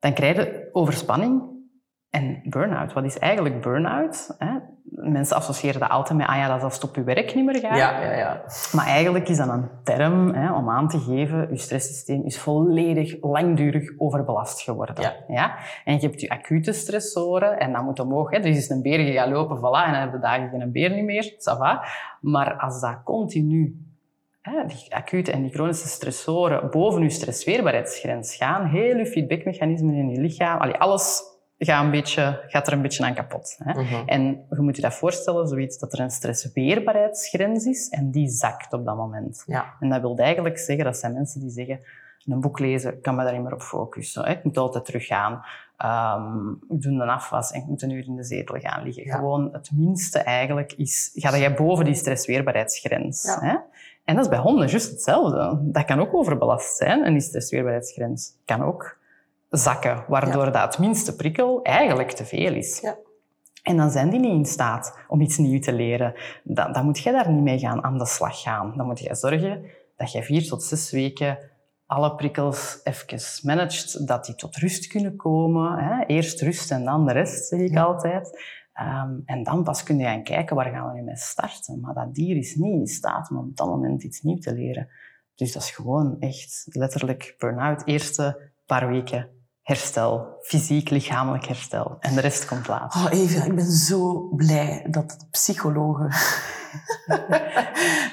dan 0.02 0.14
krijg 0.14 0.36
je 0.36 0.70
overspanning 0.72 1.51
en 2.12 2.42
burn-out. 2.44 2.94
Wat 2.94 3.04
is 3.04 3.20
eigenlijk 3.20 3.62
burn-out? 3.62 4.38
Mensen 4.84 5.36
associëren 5.36 5.80
dat 5.80 5.90
altijd 5.90 6.18
met, 6.18 6.28
ah 6.28 6.36
ja, 6.36 6.48
dat 6.48 6.64
als 6.64 6.74
het 6.74 6.84
op 6.84 6.96
je 6.96 7.04
werk 7.04 7.36
niet 7.36 7.46
meer 7.46 7.60
gaat. 7.60 7.78
Ja, 7.78 8.02
ja, 8.02 8.12
ja. 8.12 8.42
Maar 8.72 8.86
eigenlijk 8.86 9.30
is 9.30 9.38
dat 9.38 9.48
een 9.48 9.70
term 9.84 10.34
hè, 10.34 10.54
om 10.54 10.70
aan 10.70 10.88
te 10.88 11.00
geven, 11.00 11.48
je 11.50 11.58
stresssysteem 11.58 12.26
is 12.26 12.40
volledig 12.40 13.16
langdurig 13.22 13.90
overbelast 13.98 14.62
geworden. 14.62 15.14
Ja. 15.28 15.56
En 15.86 15.94
je 15.94 16.00
hebt 16.00 16.22
je 16.22 16.30
acute 16.30 16.74
stressoren 16.74 17.60
en 17.60 17.74
dat 17.74 17.84
moet 17.84 18.00
omhoog. 18.00 18.32
Hè. 18.32 18.38
Er 18.38 18.46
is 18.46 18.70
een 18.70 18.82
beer, 18.82 19.00
je 19.00 19.14
gaat 19.14 19.30
lopen, 19.30 19.58
voilà, 19.58 19.86
en 19.86 19.92
dan 19.92 20.02
heb 20.02 20.12
je 20.12 20.20
dagen 20.20 20.50
geen 20.50 20.72
beer 20.72 20.92
niet 20.92 21.06
meer, 21.06 21.24
ça 21.24 21.58
va. 21.58 21.84
Maar 22.22 22.58
als 22.58 22.82
dat 22.82 23.04
continu, 23.04 23.76
hè, 24.42 24.66
die 24.66 24.96
acute 24.96 25.32
en 25.32 25.42
die 25.42 25.52
chronische 25.52 25.88
stressoren 25.88 26.70
boven 26.70 27.02
je 27.02 27.10
stressweerbaarheidsgrens 27.10 28.36
gaan, 28.36 28.66
heel 28.66 28.98
je 28.98 29.06
feedbackmechanismen 29.06 29.96
in 29.96 30.10
je 30.10 30.20
lichaam, 30.20 30.60
allee, 30.60 30.76
alles 30.76 31.30
gaat, 31.66 31.84
een 31.84 31.92
beetje, 31.92 32.44
gaat 32.48 32.68
er 32.68 32.74
een 32.74 32.82
beetje 32.82 33.04
aan 33.06 33.14
kapot. 33.14 33.58
Hè. 33.64 33.82
Mhm. 33.82 34.08
En 34.08 34.46
je 34.50 34.62
moet 34.62 34.76
je 34.76 34.82
dat 34.82 34.94
voorstellen, 34.94 35.48
zoiets 35.48 35.80
dat 35.80 35.94
er 35.94 36.00
een 36.00 36.12
stressweerbaarheidsgrens 36.12 37.66
is 37.66 37.90
en 37.90 38.12
die 38.12 38.28
zakt 38.28 38.74
op 38.74 38.86
dat 38.86 38.96
moment. 38.96 39.44
Ja. 39.46 39.74
En 39.80 39.90
dat 39.90 40.02
wil 40.02 40.18
eigenlijk 40.18 40.58
zeggen, 40.58 40.86
dat 40.86 40.98
zijn 40.98 41.14
mensen 41.14 41.42
die 41.42 41.50
zeggen, 41.50 41.80
een 42.26 42.42
boek 42.42 42.60
lezen, 42.60 43.02
kan 43.02 43.16
me 43.16 43.24
daar 43.24 43.34
niet 43.34 43.44
meer 43.44 43.54
op 43.54 43.62
focussen. 43.62 44.24
hè. 44.24 44.32
Ik 44.32 44.44
moet 44.44 44.58
altijd 44.58 44.86
teruggaan. 44.86 45.42
Ehm, 45.78 46.50
ik 46.52 46.82
doe 46.82 46.92
een 46.92 47.10
afwas 47.10 47.52
en 47.52 47.62
ik 47.62 47.68
moet 47.68 47.82
een 47.82 47.90
uur 47.90 48.06
in 48.06 48.16
de 48.16 48.24
zetel 48.24 48.60
gaan 48.60 48.84
liggen. 48.84 49.06
Ja. 49.06 49.16
Gewoon 49.16 49.50
het 49.52 49.70
minste 49.74 50.20
eigenlijk 50.20 50.74
is, 50.74 51.12
ga 51.14 51.38
jij 51.38 51.54
boven 51.54 51.86
die 51.86 51.94
stressweerbaarheidsgrens. 51.94 53.24
Ja. 53.24 53.40
Hè? 53.40 53.56
En 54.06 54.16
dat 54.16 54.24
is 54.24 54.30
bij 54.30 54.40
honden 54.40 54.68
juist 54.68 54.90
hetzelfde. 54.90 55.60
Dat 55.62 55.86
kan 55.86 56.00
ook 56.00 56.14
overbelast 56.14 56.78
zijn 56.78 57.04
en 57.04 57.12
die 57.14 57.22
stressweerbaarheidsgrens 57.22 58.34
kan 58.46 58.64
ook 58.64 58.98
zakken, 59.52 60.04
waardoor 60.08 60.52
dat 60.52 60.80
minste 60.80 61.16
prikkel 61.16 61.62
eigenlijk 61.62 62.12
te 62.12 62.26
veel 62.26 62.54
is. 62.54 62.80
Ja. 62.80 62.98
En 63.64 63.78
dan 63.78 63.92
zijn 63.92 64.10
die 64.10 64.20
niet 64.20 64.32
in 64.32 64.46
staat 64.46 64.98
om 65.08 65.22
iets 65.22 65.38
nieuws 65.38 65.66
te 65.66 65.74
leren. 65.74 66.14
Dan, 66.44 66.74
dan 66.74 66.86
moet 66.86 67.00
je 67.00 67.12
daar 67.12 67.32
niet 67.32 67.44
mee 67.44 67.60
gaan 67.60 67.84
aan 67.84 67.98
de 67.98 68.06
slag 68.06 68.42
gaan. 68.42 68.74
Dan 68.78 68.86
moet 68.86 69.00
je 69.00 69.16
zorgen 69.16 69.66
dat 69.96 70.12
je 70.12 70.24
vier 70.24 70.48
tot 70.48 70.64
zes 70.64 70.92
weken 70.92 71.38
alle 71.86 72.16
prikkels 72.16 72.80
even 72.84 73.20
managt, 73.44 74.08
dat 74.08 74.26
die 74.26 74.36
tot 74.36 74.56
rust 74.56 74.88
kunnen 74.88 75.16
komen. 75.16 75.78
Hè? 75.78 76.06
Eerst 76.06 76.42
rust 76.42 76.72
en 76.72 76.86
dan 76.86 77.06
de 77.06 77.14
rest, 77.14 77.48
zeg 77.48 77.60
ik 77.60 77.72
Ja. 77.72 77.84
altijd. 77.84 78.44
Ehm, 78.74 79.20
en 79.26 79.44
dan 79.44 79.64
pas 79.64 79.84
kun 79.84 79.98
je 79.98 80.04
gaan 80.04 80.24
kijken, 80.24 80.56
waar 80.56 80.72
gaan 80.72 80.88
we 80.88 80.94
nu 80.94 81.02
mee 81.02 81.18
starten? 81.18 81.80
Maar 81.80 81.94
dat 81.94 82.14
dier 82.14 82.38
is 82.38 82.56
niet 82.56 82.80
in 82.80 82.88
staat 82.88 83.30
om 83.30 83.38
op 83.38 83.58
dat 83.58 83.68
moment 83.68 84.04
iets 84.04 84.22
nieuws 84.22 84.40
te 84.42 84.54
leren. 84.54 84.90
Dus 85.36 85.52
dat 85.54 85.62
is 85.62 85.72
gewoon 85.72 86.20
echt 86.20 86.66
letterlijk 86.70 87.36
burn-out. 87.38 87.86
Eerste 87.86 88.52
paar 88.66 88.88
weken 88.88 89.30
herstel, 89.62 90.38
fysiek, 90.42 90.90
lichamelijk 90.90 91.46
herstel. 91.46 91.96
En 92.00 92.16
de 92.16 92.22
rest 92.22 92.46
komt 92.46 92.68
later. 92.68 93.02
Oh, 93.02 93.20
Eva, 93.20 93.44
ik 93.46 93.56
ben 93.56 93.72
zo 93.72 94.28
blij 94.36 94.88
dat 94.90 95.10
de 95.10 95.26
psychologen 95.32 96.10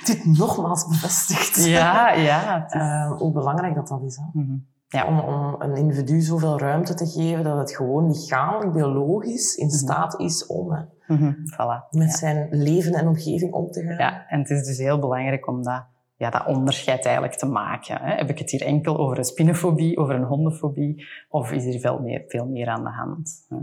dit 0.07 0.25
nogmaals 0.25 0.87
bevestigt. 0.89 1.65
Ja, 1.65 2.13
ja. 2.13 2.65
is- 2.67 2.73
Eh, 2.81 3.13
hoe 3.19 3.33
belangrijk 3.33 3.75
dat 3.75 3.89
dat 3.89 4.03
is. 4.03 4.17
Hè? 4.17 4.41
Mhm. 4.41 4.57
Ja. 4.89 5.07
Om, 5.07 5.19
om 5.21 5.55
een 5.63 5.77
individu 5.77 6.21
zoveel 6.21 6.59
ruimte 6.59 6.95
te 6.95 7.07
geven 7.07 7.45
dat 7.45 7.59
het 7.59 7.77
gewoon 7.77 8.11
lichamelijk, 8.11 8.73
biologisch 8.73 9.55
in 9.55 9.71
staat 9.71 10.21
is 10.21 10.47
om 10.47 10.73
hè, 10.73 10.83
Mhm, 11.07 11.33
Voilà. 11.33 11.89
met 11.91 12.11
Ja. 12.11 12.17
zijn 12.17 12.47
leven 12.51 12.95
en 12.95 13.09
omgeving 13.09 13.53
om 13.53 13.71
te 13.71 13.83
gaan. 13.83 13.97
Ja, 13.97 14.27
en 14.29 14.39
het 14.39 14.51
is 14.51 14.67
dus 14.67 14.79
heel 14.79 14.99
belangrijk 14.99 15.49
om 15.49 15.63
dat, 15.63 15.85
ja, 16.18 16.31
dat 16.31 16.46
onderscheid 16.46 17.04
eigenlijk 17.04 17.37
te 17.37 17.46
maken. 17.46 18.00
Hè. 18.00 18.14
Heb 18.14 18.31
ik 18.31 18.38
het 18.38 18.50
hier 18.50 18.62
enkel 18.62 18.98
over 18.98 19.18
een 19.18 19.24
spinnenfobie, 19.24 19.96
over 19.96 20.14
een 20.14 20.24
hondenfobie, 20.24 21.07
of 21.28 21.52
is 21.52 21.74
er 21.74 21.81
veel 21.81 21.98
meer, 21.98 22.24
veel 22.26 22.46
meer 22.46 22.68
aan 22.68 22.85
de 22.85 22.90
hand? 22.90 23.46
Hè? 23.48 23.57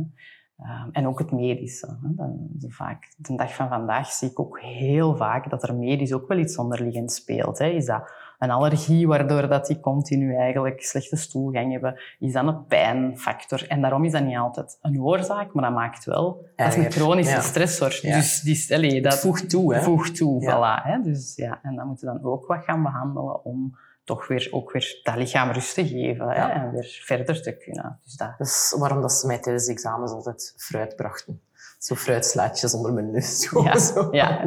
Ehm, 0.58 0.90
en 0.92 1.08
ook 1.08 1.20
het 1.20 1.32
medische. 1.32 1.88
Hè. 1.88 2.16
Dan, 2.16 2.50
vaak, 2.68 3.14
de 3.18 3.36
dag 3.36 3.54
van 3.54 3.68
vandaag 3.68 4.12
zie 4.12 4.30
ik 4.30 4.40
ook 4.40 4.60
heel 4.60 5.16
vaak 5.16 5.50
dat 5.50 5.64
er 5.64 5.76
medisch 5.76 6.14
ook 6.14 6.28
wel 6.28 6.38
iets 6.38 6.58
onderliggend 6.58 7.12
speelt. 7.12 7.58
Hè. 7.58 7.68
Is 7.68 7.86
dat 7.86 8.12
een 8.46 8.52
allergie 8.52 9.08
waardoor 9.08 9.48
dat 9.48 9.68
die 9.68 9.80
continu 9.80 10.36
eigenlijk 10.36 10.84
slechte 10.84 11.16
stoelgang 11.16 11.72
hebben? 11.72 12.00
Is 12.20 12.34
dat 12.34 12.48
een 12.48 12.66
pijnfactor? 12.66 13.68
En 13.68 13.82
daarom 13.82 14.06
is 14.06 14.12
dat 14.12 14.24
niet 14.24 14.38
altijd 14.38 14.78
een 14.82 15.02
oorzaak, 15.02 15.54
maar 15.54 15.64
dat 15.64 15.74
maakt 15.74 16.06
wel... 16.06 16.48
Dat 16.56 16.68
is 16.68 16.76
een 16.76 16.84
Erger, 16.84 17.02
chronische 17.02 17.36
ja. 17.36 17.42
stressor. 17.42 18.00
Ja. 18.02 18.16
Dus 18.16 18.42
die, 18.42 18.76
allee, 18.76 19.02
dat, 19.02 19.12
Dat 19.12 19.20
voegt 19.20 19.50
toe, 19.50 19.74
hè? 19.74 19.82
voegt 19.82 20.16
toe. 20.16 20.42
Ja. 20.42 20.52
Voilà, 20.52 20.84
hè. 20.84 21.02
Dus, 21.02 21.36
ja, 21.36 21.60
en 21.62 21.76
dan 21.76 21.88
moeten 21.88 22.08
we 22.08 22.20
dan 22.20 22.32
ook 22.32 22.46
wat 22.46 22.64
gaan 22.64 22.84
behandelen 22.84 23.46
om 23.46 23.78
toch 24.04 24.28
weer, 24.28 24.48
ook 24.52 24.72
weer 24.72 25.00
dat 25.04 25.16
lichaam 25.16 25.52
rust 25.52 25.74
te 25.74 25.88
geven 25.88 26.30
hè, 26.30 26.50
en 26.50 26.72
weer 26.72 27.00
verder 27.04 27.42
te 27.42 27.58
kunnen. 27.58 28.00
Dus 28.04 28.16
dat, 28.16 28.34
Dat 28.38 28.48
is 28.48 28.76
waarom 28.80 29.02
dat 29.02 29.14
ze 29.14 29.28
mij 29.28 29.40
tijdens 29.40 29.66
de 29.66 29.72
examens 29.72 30.12
altijd 30.12 30.54
fruit 30.58 30.96
brachten. 30.96 31.42
Zo 31.78 31.96
fruitslaatjes 31.96 32.74
onder 32.74 32.94
mijn 32.94 33.12
neus. 33.12 33.50
Ja, 33.64 33.80
zo. 33.80 34.08
ja. 34.12 34.46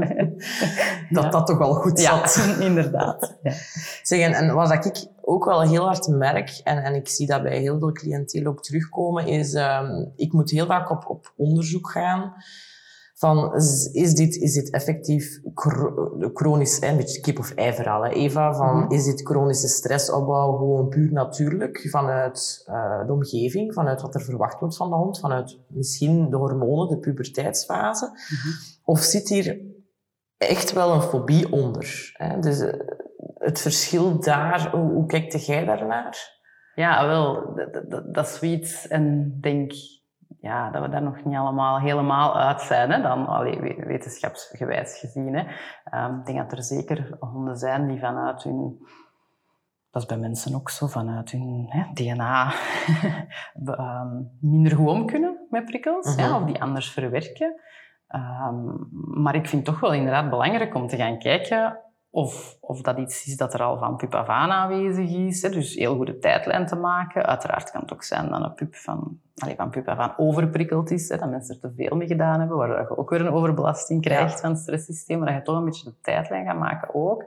Dat 1.10 1.24
Ja. 1.24 1.30
dat 1.30 1.46
toch 1.46 1.58
wel 1.58 1.74
goed 1.74 2.00
ja, 2.00 2.26
zat. 2.26 2.46
inderdaad. 2.68 3.38
Ja. 3.42 3.52
Zeg, 4.02 4.20
en, 4.20 4.32
en 4.32 4.46
dat 4.46 4.84
ik 4.84 5.06
ook 5.20 5.44
wel 5.44 5.62
heel 5.62 5.84
hard 5.84 6.08
merk, 6.08 6.60
en, 6.64 6.82
en 6.82 6.94
ik 6.94 7.08
zie 7.08 7.26
dat 7.26 7.42
bij 7.42 7.58
heel 7.58 7.78
veel 7.78 7.92
cliënten 7.92 8.46
ook 8.46 8.62
terugkomen, 8.62 9.26
is 9.26 9.54
uh, 9.54 9.80
ik 10.16 10.32
moet 10.32 10.50
heel 10.50 10.66
vaak 10.66 10.90
op, 10.90 11.04
op 11.08 11.32
onderzoek 11.36 11.90
gaan 11.90 12.34
van 13.18 13.54
is 13.92 14.14
dit, 14.14 14.36
is 14.36 14.52
dit 14.52 14.70
effectief 14.70 15.40
chronisch, 16.32 16.80
een 16.80 16.96
beetje 16.96 17.20
kip 17.20 17.38
of 17.38 17.50
ei 17.50 17.72
verhaal, 17.72 18.04
hè, 18.04 18.10
Eva, 18.10 18.54
van 18.54 18.74
mm 18.74 18.82
-hmm. 18.82 18.90
is 18.90 19.04
dit 19.04 19.26
chronische 19.26 19.68
stressopbouw 19.68 20.56
gewoon 20.56 20.88
puur 20.88 21.12
natuurlijk 21.12 21.86
vanuit 21.90 22.64
uh, 22.66 23.06
de 23.06 23.12
omgeving, 23.12 23.74
vanuit 23.74 24.00
wat 24.00 24.14
er 24.14 24.20
verwacht 24.20 24.60
wordt 24.60 24.76
van 24.76 24.88
de 24.88 24.96
hond, 24.96 25.18
vanuit 25.18 25.58
misschien 25.68 26.30
de 26.30 26.36
hormonen, 26.36 26.88
de 26.88 26.98
puberteitsfase, 26.98 28.06
mm 28.06 28.12
-hmm. 28.12 28.52
of 28.84 29.00
zit 29.00 29.28
hier 29.28 29.60
echt 30.36 30.72
wel 30.72 30.92
een 30.92 31.02
fobie 31.02 31.52
onder? 31.52 32.10
Hè? 32.12 32.38
Dus 32.38 32.60
uh, 32.60 32.72
het 33.34 33.60
verschil 33.60 34.20
daar, 34.20 34.70
hoe, 34.70 34.92
hoe 34.92 35.06
kijkt 35.06 35.46
jij 35.46 35.64
daarnaar? 35.64 36.36
Ja, 36.74 37.06
wel, 37.06 37.54
dat, 37.54 37.90
dat, 37.90 38.14
dat 38.14 38.26
is 38.26 38.38
zoiets 38.38 38.88
en 38.88 39.36
denk 39.40 39.72
ja, 40.48 40.70
dat 40.70 40.82
we 40.82 40.88
daar 40.88 41.02
nog 41.02 41.24
niet 41.24 41.36
allemaal 41.36 41.80
helemaal 41.80 42.36
uit 42.36 42.60
zijn, 42.60 42.90
hè, 42.90 43.02
dan 43.02 43.26
allee, 43.26 43.60
wetenschapsgewijs 43.86 44.98
gezien. 44.98 45.34
Hè. 45.34 45.40
Um, 46.04 46.18
ik 46.18 46.26
denk 46.26 46.38
dat 46.38 46.52
er 46.52 46.62
zeker 46.62 47.16
honden 47.20 47.56
zijn 47.56 47.88
die 47.88 47.98
vanuit 47.98 48.42
hun, 48.42 48.78
dat 49.90 50.02
is 50.02 50.08
bij 50.08 50.18
mensen 50.18 50.54
ook 50.54 50.70
zo, 50.70 50.86
vanuit 50.86 51.30
hun 51.30 51.66
hè, 51.68 51.84
DNA 51.92 52.52
um, 53.64 54.30
minder 54.52 54.72
gewoon 54.72 55.06
kunnen 55.06 55.46
met 55.50 55.64
prikkels, 55.64 56.06
uh 56.06 56.14
-huh. 56.14 56.24
ja, 56.24 56.30
mhm. 56.30 56.42
of 56.42 56.46
die 56.46 56.62
anders 56.62 56.90
verwerken. 56.90 57.60
Um, 58.14 58.88
maar 59.22 59.34
ik 59.34 59.48
vind 59.48 59.66
het 59.66 59.74
toch 59.74 59.80
wel 59.80 59.92
inderdaad 59.92 60.30
belangrijk 60.30 60.74
om 60.74 60.86
te 60.86 60.96
gaan 60.96 61.18
kijken 61.18 61.82
of, 62.10 62.56
of 62.60 62.80
dat 62.80 62.98
iets 62.98 63.26
is 63.26 63.36
dat 63.36 63.54
er 63.54 63.62
al 63.62 63.78
van 63.78 63.96
pup 63.96 64.14
af 64.14 64.28
aan 64.28 64.50
aanwezig 64.50 65.10
is. 65.10 65.42
Hè. 65.42 65.50
Dus 65.50 65.74
heel 65.74 65.96
goede 65.96 66.18
tijdlijn 66.18 66.66
te 66.66 66.76
maken. 66.76 67.26
Uiteraard 67.26 67.70
kan 67.70 67.80
het 67.80 67.92
ook 67.92 68.02
zijn 68.02 68.28
dat 68.28 68.42
een 68.42 68.54
pup 68.54 68.74
van, 68.74 69.20
allez, 69.36 69.56
van 69.56 69.70
pup 69.70 69.88
af 69.88 69.98
aan 69.98 70.14
overprikkeld 70.16 70.90
is. 70.90 71.08
Hè. 71.08 71.16
Dat 71.16 71.30
mensen 71.30 71.54
er 71.54 71.60
te 71.60 71.72
veel 71.76 71.96
mee 71.96 72.06
gedaan 72.06 72.38
hebben. 72.38 72.56
Waardoor 72.56 72.78
je 72.78 72.96
ook 72.96 73.10
weer 73.10 73.20
een 73.20 73.32
overbelasting 73.32 74.02
krijgt 74.02 74.32
ja. 74.32 74.38
van 74.38 74.50
het 74.50 74.58
stresssysteem. 74.58 75.18
Maar 75.18 75.28
dat 75.28 75.36
je 75.36 75.42
toch 75.42 75.56
een 75.56 75.64
beetje 75.64 75.90
de 75.90 76.00
tijdlijn 76.00 76.46
gaat 76.46 76.58
maken 76.58 76.94
ook. 76.94 77.24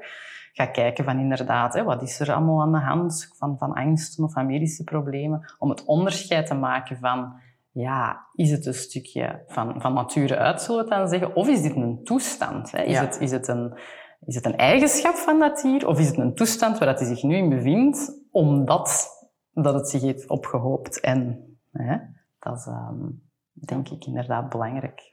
Ga 0.54 0.66
kijken 0.66 1.04
van 1.04 1.20
inderdaad, 1.20 1.74
hè, 1.74 1.84
wat 1.84 2.02
is 2.02 2.20
er 2.20 2.32
allemaal 2.34 2.62
aan 2.62 2.72
de 2.72 2.80
hand 2.80 3.32
van, 3.38 3.58
van 3.58 3.74
angsten 3.74 4.24
of 4.24 4.34
van 4.34 4.46
medische 4.46 4.84
problemen. 4.84 5.54
Om 5.60 5.70
het 5.70 5.86
onderscheid 5.86 6.46
te 6.46 6.54
maken 6.54 6.98
van 6.98 7.34
ja, 7.72 8.26
is 8.34 8.52
het 8.52 8.66
een 8.66 8.74
stukje 8.74 9.44
van, 9.48 9.82
van 9.82 9.94
nature 9.94 10.38
uit, 10.38 10.62
zullen 10.62 10.84
we 10.84 10.90
het 10.90 11.00
dan 11.00 11.10
zeggen? 11.10 11.36
Of 11.36 11.48
is 11.48 11.62
dit 11.62 11.76
een 11.76 12.04
toestand? 12.04 12.72
Hè? 12.72 12.82
Is, 12.84 12.94
ja. 12.94 13.02
het, 13.02 13.20
is 13.20 13.32
het 13.32 13.48
een 13.48 13.80
is 14.26 14.36
het 14.36 14.46
een 14.46 14.58
eigenschap 14.58 15.16
van 15.16 15.40
dat 15.40 15.62
dier 15.62 15.88
of 15.88 16.00
is 16.00 16.08
het 16.08 16.18
een 16.18 16.36
toestand 16.36 16.78
waar 16.78 16.96
hij 16.96 17.06
zich 17.06 17.24
nu 17.24 17.36
in 17.36 17.50
bevindt 17.50 18.20
omdat 18.32 19.10
dat 19.54 19.74
het 19.74 19.90
zich 19.90 20.02
heeft 20.02 20.30
opgehoopt? 20.30 21.00
En 21.00 21.46
hè, 21.72 21.98
dat 22.40 22.58
is 22.58 22.66
um, 22.66 23.22
denk 23.52 23.90
ik 23.90 24.06
inderdaad 24.06 24.50
belangrijk. 24.50 25.10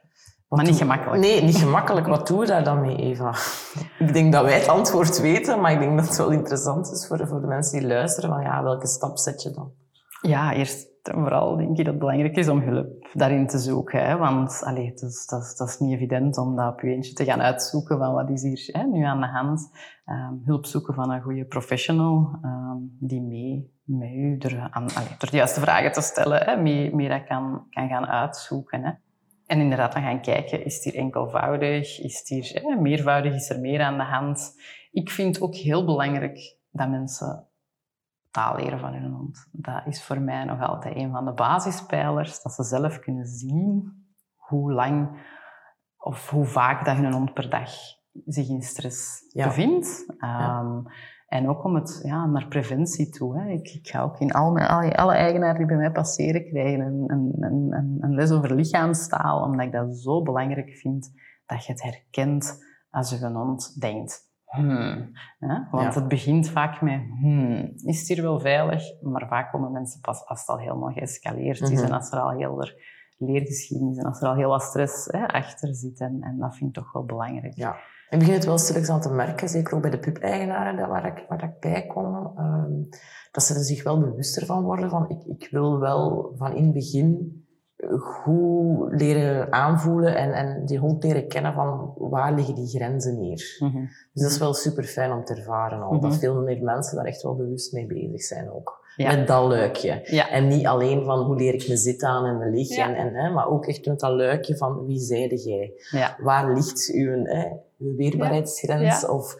Wat 0.47 0.59
maar 0.59 0.67
niet 0.67 0.77
gemakkelijk. 0.77 1.21
Nee, 1.21 1.43
niet 1.43 1.57
gemakkelijk. 1.57 2.07
Wat 2.07 2.27
doen 2.27 2.39
we 2.39 2.45
daar 2.45 2.63
dan 2.63 2.81
mee, 2.81 2.95
Eva? 2.95 3.35
Ik 4.05 4.13
denk 4.13 4.33
dat 4.33 4.43
wij 4.43 4.59
het 4.59 4.67
antwoord 4.67 5.19
weten, 5.19 5.61
maar 5.61 5.71
ik 5.71 5.79
denk 5.79 5.97
dat 5.97 6.07
het 6.07 6.17
wel 6.17 6.31
interessant 6.31 6.91
is 6.91 7.07
voor, 7.07 7.27
voor 7.27 7.41
de 7.41 7.47
mensen 7.47 7.79
die 7.79 7.87
luisteren. 7.87 8.29
Van 8.29 8.41
ja, 8.41 8.63
welke 8.63 8.87
stap 8.87 9.17
zet 9.17 9.41
je 9.41 9.51
dan? 9.51 9.71
Ja, 10.21 10.53
eerst 10.53 10.88
en 11.01 11.19
vooral 11.19 11.57
denk 11.57 11.69
ik 11.69 11.77
dat 11.77 11.85
het 11.85 11.99
belangrijk 11.99 12.35
is 12.35 12.47
om 12.47 12.59
hulp 12.59 13.09
daarin 13.13 13.47
te 13.47 13.57
zoeken. 13.57 14.05
Hè? 14.05 14.17
Want 14.17 14.61
allee, 14.63 14.93
dat, 14.93 15.67
is, 15.67 15.77
niet 15.79 15.93
evident 15.93 16.37
om 16.37 16.55
dat 16.55 16.73
op 16.73 16.81
je 16.81 16.87
eentje 16.87 17.13
te 17.13 17.25
gaan 17.25 17.41
uitzoeken 17.41 17.97
van 17.97 18.13
wat 18.13 18.29
is 18.29 18.41
hier 18.41 18.69
hè, 18.71 18.83
nu 18.83 19.03
aan 19.03 19.19
de 19.19 19.27
hand. 19.27 19.69
Um, 20.05 20.41
hulp 20.45 20.65
zoeken 20.65 20.93
van 20.93 21.11
een 21.11 21.21
goede 21.21 21.45
professional 21.45 22.39
um, 22.43 22.97
die 22.99 23.21
mee 23.21 23.77
met 23.83 24.69
aan, 24.71 24.87
door 25.17 25.29
de 25.29 25.37
juiste 25.37 25.59
vragen 25.59 25.91
te 25.91 26.01
stellen, 26.01 26.45
hè, 26.45 26.61
mee, 26.61 26.95
mee 26.95 27.09
dat 27.09 27.23
kan, 27.23 27.65
kan 27.69 27.87
gaan 27.87 28.05
uitzoeken. 28.05 28.83
Hè? 28.83 28.91
En 29.45 29.59
inderdaad 29.59 29.93
dan 29.93 30.03
gaan 30.03 30.21
kijken, 30.21 30.65
is 30.65 30.75
het 30.75 30.83
hier 30.83 30.95
enkelvoudig? 30.95 31.99
Is 31.99 32.21
hier 32.25 32.77
meervoudig? 32.81 33.33
Is 33.33 33.49
er 33.49 33.59
meer 33.59 33.81
aan 33.81 33.97
de 33.97 34.03
hand? 34.03 34.53
Ik 34.91 35.09
vind 35.09 35.41
ook 35.41 35.55
heel 35.55 35.85
belangrijk 35.85 36.57
dat 36.71 36.89
mensen 36.89 37.48
taal 38.31 38.55
leren 38.55 38.79
van 38.79 38.93
hun 38.93 39.11
hond. 39.11 39.47
Dat 39.51 39.81
is 39.85 40.03
voor 40.03 40.21
mij 40.21 40.43
nog 40.43 40.61
altijd 40.61 40.95
een 40.95 41.11
van 41.11 41.25
de 41.25 41.33
basispijlers, 41.33 42.41
dat 42.41 42.53
ze 42.53 42.63
zelf 42.63 42.99
kunnen 42.99 43.25
zien 43.25 43.93
hoe 44.35 44.73
lang 44.73 45.27
of 45.97 46.29
hoe 46.29 46.45
vaak 46.45 46.85
dat 46.85 46.97
hun 46.97 47.13
hond 47.13 47.33
per 47.33 47.49
dag 47.49 47.71
zich 48.25 48.49
in 48.49 48.61
stress 48.61 49.25
ja. 49.33 49.45
bevindt. 49.47 50.05
Um, 50.07 50.15
ja. 50.17 50.59
Ehm, 50.59 50.81
en 51.27 51.49
ook 51.49 51.63
om 51.63 51.75
het 51.75 51.99
ja, 52.03 52.25
naar 52.25 52.47
preventie 52.47 53.09
toe. 53.09 53.39
Hè. 53.39 53.49
Ik, 53.49 53.67
ik, 53.67 53.87
ga 53.87 54.01
ook 54.01 54.19
in 54.19 54.31
al 54.31 54.51
mijn, 54.51 54.67
alle, 54.67 54.97
alle 54.97 55.13
eigenaren 55.13 55.57
die 55.57 55.65
bij 55.65 55.75
mij 55.75 55.91
passeren 55.91 56.45
krijgen 56.45 56.79
een, 56.79 57.03
een, 57.07 57.35
een, 57.73 57.97
een 57.99 58.13
les 58.13 58.31
over 58.31 58.55
lichaamstaal, 58.55 59.41
omdat 59.41 59.65
ik 59.65 59.71
dat 59.71 59.97
zo 59.97 60.21
belangrijk 60.21 60.69
vind 60.69 61.11
dat 61.45 61.65
je 61.65 61.71
het 61.71 61.83
herkent 61.83 62.65
als 62.89 63.09
je 63.09 63.25
een 63.25 63.35
hond 63.35 63.81
denkt 63.81 64.28
hmm. 64.49 65.11
Ja? 65.39 65.67
Want 65.71 65.93
ja. 65.93 65.99
het 65.99 66.07
begint 66.07 66.49
vaak 66.49 66.81
met, 66.81 67.01
hmm, 67.19 67.71
is 67.75 67.99
het 67.99 68.07
hier 68.07 68.21
wel 68.21 68.39
veilig? 68.39 68.83
Maar 69.01 69.27
vaak 69.27 69.51
komen 69.51 69.71
mensen 69.71 70.01
pas 70.01 70.25
als 70.25 70.39
het 70.39 70.49
al 70.49 70.59
helemaal 70.59 70.91
geëscaleerd 70.91 71.61
is 71.61 71.69
mm 71.69 71.75
-hmm. 71.75 71.85
en 71.85 71.91
als 71.91 72.11
er 72.11 72.19
al 72.19 72.37
heel 72.37 72.61
er 72.61 72.97
leergeschiedenis 73.17 73.97
en 73.97 74.05
als 74.05 74.21
er 74.21 74.27
al 74.27 74.35
heel 74.35 74.49
wat 74.49 74.61
stress 74.61 75.05
hè, 75.05 75.27
achter 75.27 75.75
zit. 75.75 75.99
En, 75.99 76.17
en, 76.21 76.37
dat 76.37 76.55
vind 76.55 76.69
ik 76.69 76.83
toch 76.83 76.93
wel 76.93 77.05
belangrijk. 77.05 77.55
Ja. 77.55 77.75
Ik 78.09 78.19
begin 78.19 78.33
het 78.33 78.45
wel 78.45 78.57
straks 78.57 78.89
aan 78.89 79.01
te 79.01 79.09
merken, 79.09 79.49
zeker 79.49 79.75
ook 79.75 79.81
bij 79.81 79.91
de 79.91 79.99
pub-eigenaren 79.99 80.89
waar 80.89 81.05
ik, 81.05 81.25
waar 81.27 81.43
ik 81.43 81.59
bij 81.59 81.85
kom, 81.85 82.15
um, 82.37 82.89
dat 83.31 83.43
ze 83.43 83.53
er 83.53 83.63
zich 83.63 83.83
wel 83.83 83.99
bewuster 83.99 84.45
van 84.45 84.63
worden 84.63 84.89
van 84.89 85.09
ik, 85.09 85.23
ik 85.23 85.47
wil 85.51 85.79
wel 85.79 86.33
van 86.37 86.55
in 86.55 86.63
het 86.63 86.73
begin 86.73 87.43
goed 87.87 88.93
leren 89.01 89.53
aanvoelen 89.53 90.15
en, 90.15 90.33
en 90.33 90.65
die 90.65 90.77
hond 90.77 91.03
leren 91.03 91.27
kennen 91.27 91.53
van 91.53 91.93
waar 91.97 92.33
liggen 92.33 92.55
die 92.55 92.67
grenzen 92.67 93.19
neer. 93.19 93.57
Mm 93.59 93.71
-hmm. 93.71 93.89
Dus 94.13 94.23
dat 94.23 94.31
is 94.31 94.37
wel 94.37 94.53
super 94.53 94.83
fijn 94.83 95.11
om 95.11 95.23
te 95.23 95.33
ervaren 95.33 95.81
al. 95.81 95.91
Mm 95.91 95.99
-hmm. 95.99 96.09
Dat 96.09 96.19
veel 96.19 96.41
meer 96.41 96.63
mensen 96.63 96.95
daar 96.95 97.05
echt 97.05 97.21
wel 97.21 97.35
bewust 97.35 97.73
mee 97.73 97.85
bezig 97.85 98.21
zijn 98.21 98.51
ook. 98.51 98.77
Ja. 98.95 99.15
Met 99.15 99.27
dat 99.27 99.47
luikje. 99.47 100.01
Ja. 100.03 100.29
En 100.29 100.47
niet 100.47 100.65
alleen 100.65 101.03
van 101.03 101.19
hoe 101.19 101.35
leer 101.35 101.53
ik 101.53 101.67
me 101.67 101.77
zitten 101.77 102.07
aan 102.07 102.25
en 102.25 102.37
me 102.37 102.49
liggen, 102.49 102.89
ja. 102.89 102.95
en, 102.95 103.13
hè, 103.13 103.29
maar 103.29 103.49
ook 103.49 103.65
echt 103.65 103.85
met 103.85 103.99
dat 103.99 104.11
luikje 104.11 104.57
van 104.57 104.85
wie 104.85 104.99
zijde 104.99 105.35
jij? 105.35 105.73
Waar 106.17 106.53
ligt 106.53 106.91
uw, 106.93 107.23
hè, 107.23 107.47
uw 107.79 107.95
weerbaarheidsgrens? 107.95 109.05
Of, 109.05 109.35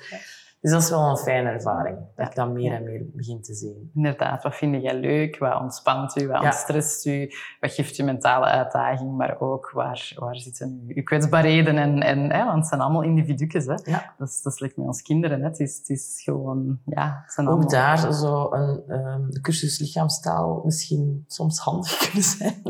dus 0.61 0.71
dat 0.71 0.81
is 0.81 0.89
wel 0.89 1.09
een 1.09 1.17
fijne 1.17 1.49
ervaring, 1.49 1.97
dat 2.15 2.27
ik 2.27 2.35
dat 2.35 2.51
meer 2.51 2.73
en 2.73 2.83
meer 2.83 3.05
begin 3.13 3.41
te 3.41 3.53
zien. 3.53 3.91
Inderdaad, 3.95 4.43
wat 4.43 4.55
vind 4.55 4.81
jij 4.81 4.95
leuk? 4.95 5.37
Wat 5.37 5.59
ontspant 5.59 6.21
u? 6.21 6.27
Wat 6.27 6.41
ja. 6.41 6.45
ontstresst 6.45 7.05
u? 7.05 7.31
Wat 7.59 7.73
geeft 7.73 7.95
je 7.95 8.03
mentale 8.03 8.45
uitdaging? 8.45 9.17
Maar 9.17 9.39
ook, 9.39 9.71
waar, 9.71 10.13
waar 10.15 10.35
zitten 10.35 10.83
uw 10.87 11.03
kwetsbaarheden? 11.03 11.77
En, 11.77 11.99
en, 11.99 12.31
hè, 12.31 12.45
want 12.45 12.57
het 12.57 12.67
zijn 12.67 12.81
allemaal 12.81 13.03
individu's. 13.03 13.65
Hè? 13.65 13.91
Ja. 13.91 14.13
Dat, 14.17 14.27
is, 14.27 14.41
dat 14.41 14.53
is 14.53 14.59
met 14.59 14.87
ons 14.87 15.01
kinderen. 15.01 15.39
Hè? 15.41 15.47
Het, 15.47 15.59
is, 15.59 15.77
het 15.77 15.89
is 15.89 16.21
gewoon... 16.23 16.79
Ja, 16.85 17.21
het 17.23 17.33
zijn 17.33 17.47
ook 17.47 17.69
daar 17.69 18.13
zou 18.13 18.57
een 18.57 18.83
um, 18.87 19.41
cursus 19.41 19.79
lichaamstaal 19.79 20.61
misschien 20.65 21.23
soms 21.27 21.59
handig 21.59 21.97
kunnen 21.97 22.23
zijn. 22.23 22.61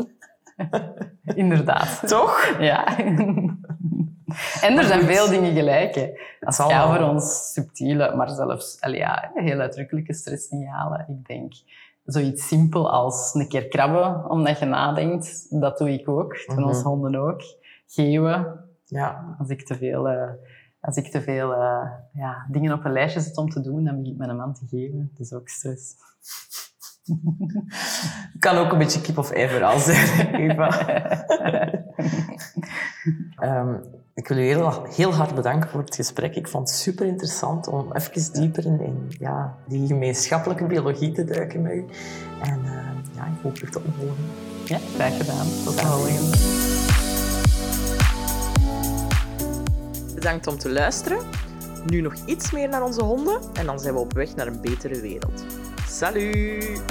Inderdaad. 1.43 2.08
Toch? 2.08 2.56
Ja. 2.60 2.97
En 4.65 4.77
er 4.77 4.83
zijn 4.83 5.01
veel 5.01 5.29
dingen 5.29 5.53
gelijk. 5.53 5.95
Hè. 5.95 6.09
Dat 6.39 6.55
gaat 6.55 6.97
voor 6.97 7.07
ons 7.07 7.53
subtiele, 7.53 8.15
maar 8.15 8.29
zelfs 8.29 8.77
allee, 8.81 8.99
ja, 8.99 9.31
heel 9.33 9.59
uitdrukkelijke 9.59 10.13
stresssignalen. 10.13 11.05
Ik 11.07 11.27
denk 11.27 11.53
zoiets 12.11 12.47
simpel 12.47 12.91
als 12.91 13.33
een 13.33 13.47
keer 13.47 13.67
krabben 13.67 14.29
omdat 14.29 14.59
je 14.59 14.65
nadenkt, 14.65 15.59
dat 15.59 15.77
doe 15.77 15.93
ik 15.93 16.09
ook. 16.09 16.33
Dat 16.33 16.45
doen 16.45 16.55
mm 16.55 16.61
-hmm. 16.61 16.69
onze 16.69 16.87
honden 16.87 17.15
ook. 17.15 17.41
Geeuwen. 17.87 18.65
Ja. 18.85 19.35
Als 19.39 19.49
ik 19.49 19.65
te 19.65 19.75
veel, 19.75 20.11
uh, 20.11 20.29
als 20.79 20.95
ik 20.95 21.07
te 21.07 21.21
veel 21.21 21.51
uh, 21.51 21.91
ja, 22.13 22.45
dingen 22.51 22.73
op 22.73 22.85
een 22.85 22.91
lijstje 22.91 23.19
zet 23.19 23.37
om 23.37 23.49
te 23.49 23.61
doen, 23.61 23.83
dan 23.83 23.95
begin 23.97 24.11
ik 24.11 24.17
met 24.17 24.29
een 24.29 24.35
man 24.35 24.53
te 24.53 24.65
geven. 24.69 25.11
Dat 25.11 25.25
is 25.25 25.33
ook 25.33 25.49
stress. 25.49 25.95
kan 28.39 28.57
ook 28.57 28.71
een 28.71 28.77
beetje 28.77 29.01
kip 29.01 29.17
of 29.17 29.31
ei 29.31 29.47
verhaal 29.47 29.79
zijn, 29.79 30.35
Eva. 30.35 30.69
um, 33.41 33.81
ik 34.19 34.27
wil 34.27 34.38
u 34.38 34.41
heel, 34.41 34.86
heel 34.95 35.13
hard 35.13 35.36
bedanken 35.36 35.69
voor 35.69 35.79
het 35.79 35.95
gesprek. 35.95 36.36
Ik 36.36 36.47
vond 36.47 36.69
het 36.69 36.77
super 36.77 37.05
interessant 37.05 37.67
om 37.67 37.93
even 37.93 38.34
dieper 38.34 38.65
in, 38.65 38.82
in 38.82 39.12
ja, 39.19 39.58
die 39.67 39.88
gemeenschappelijke 39.88 40.65
biologie 40.65 41.12
te 41.12 41.23
duiken 41.23 41.62
met 41.62 41.71
u. 41.71 41.86
En 42.41 42.60
uh, 42.63 42.71
ja, 43.15 43.25
ik 43.25 43.41
hoop 43.41 43.60
u 43.62 43.69
te 43.69 43.82
ontmoeten. 43.86 44.25
Ja, 44.65 44.77
graag 44.95 45.17
gedaan. 45.17 45.47
Tot 45.65 45.79
de 45.79 45.86
volgende. 45.86 46.38
Bedankt 50.15 50.47
om 50.47 50.58
te 50.58 50.69
luisteren. 50.69 51.19
Nu 51.86 52.01
nog 52.01 52.13
iets 52.25 52.51
meer 52.51 52.69
naar 52.69 52.84
onze 52.84 53.03
honden 53.03 53.39
en 53.53 53.65
dan 53.65 53.79
zijn 53.79 53.93
we 53.93 53.99
op 53.99 54.13
weg 54.13 54.36
naar 54.36 54.47
een 54.47 54.62
betere 54.62 55.01
wereld. 55.01 55.43
Salut! 55.88 56.82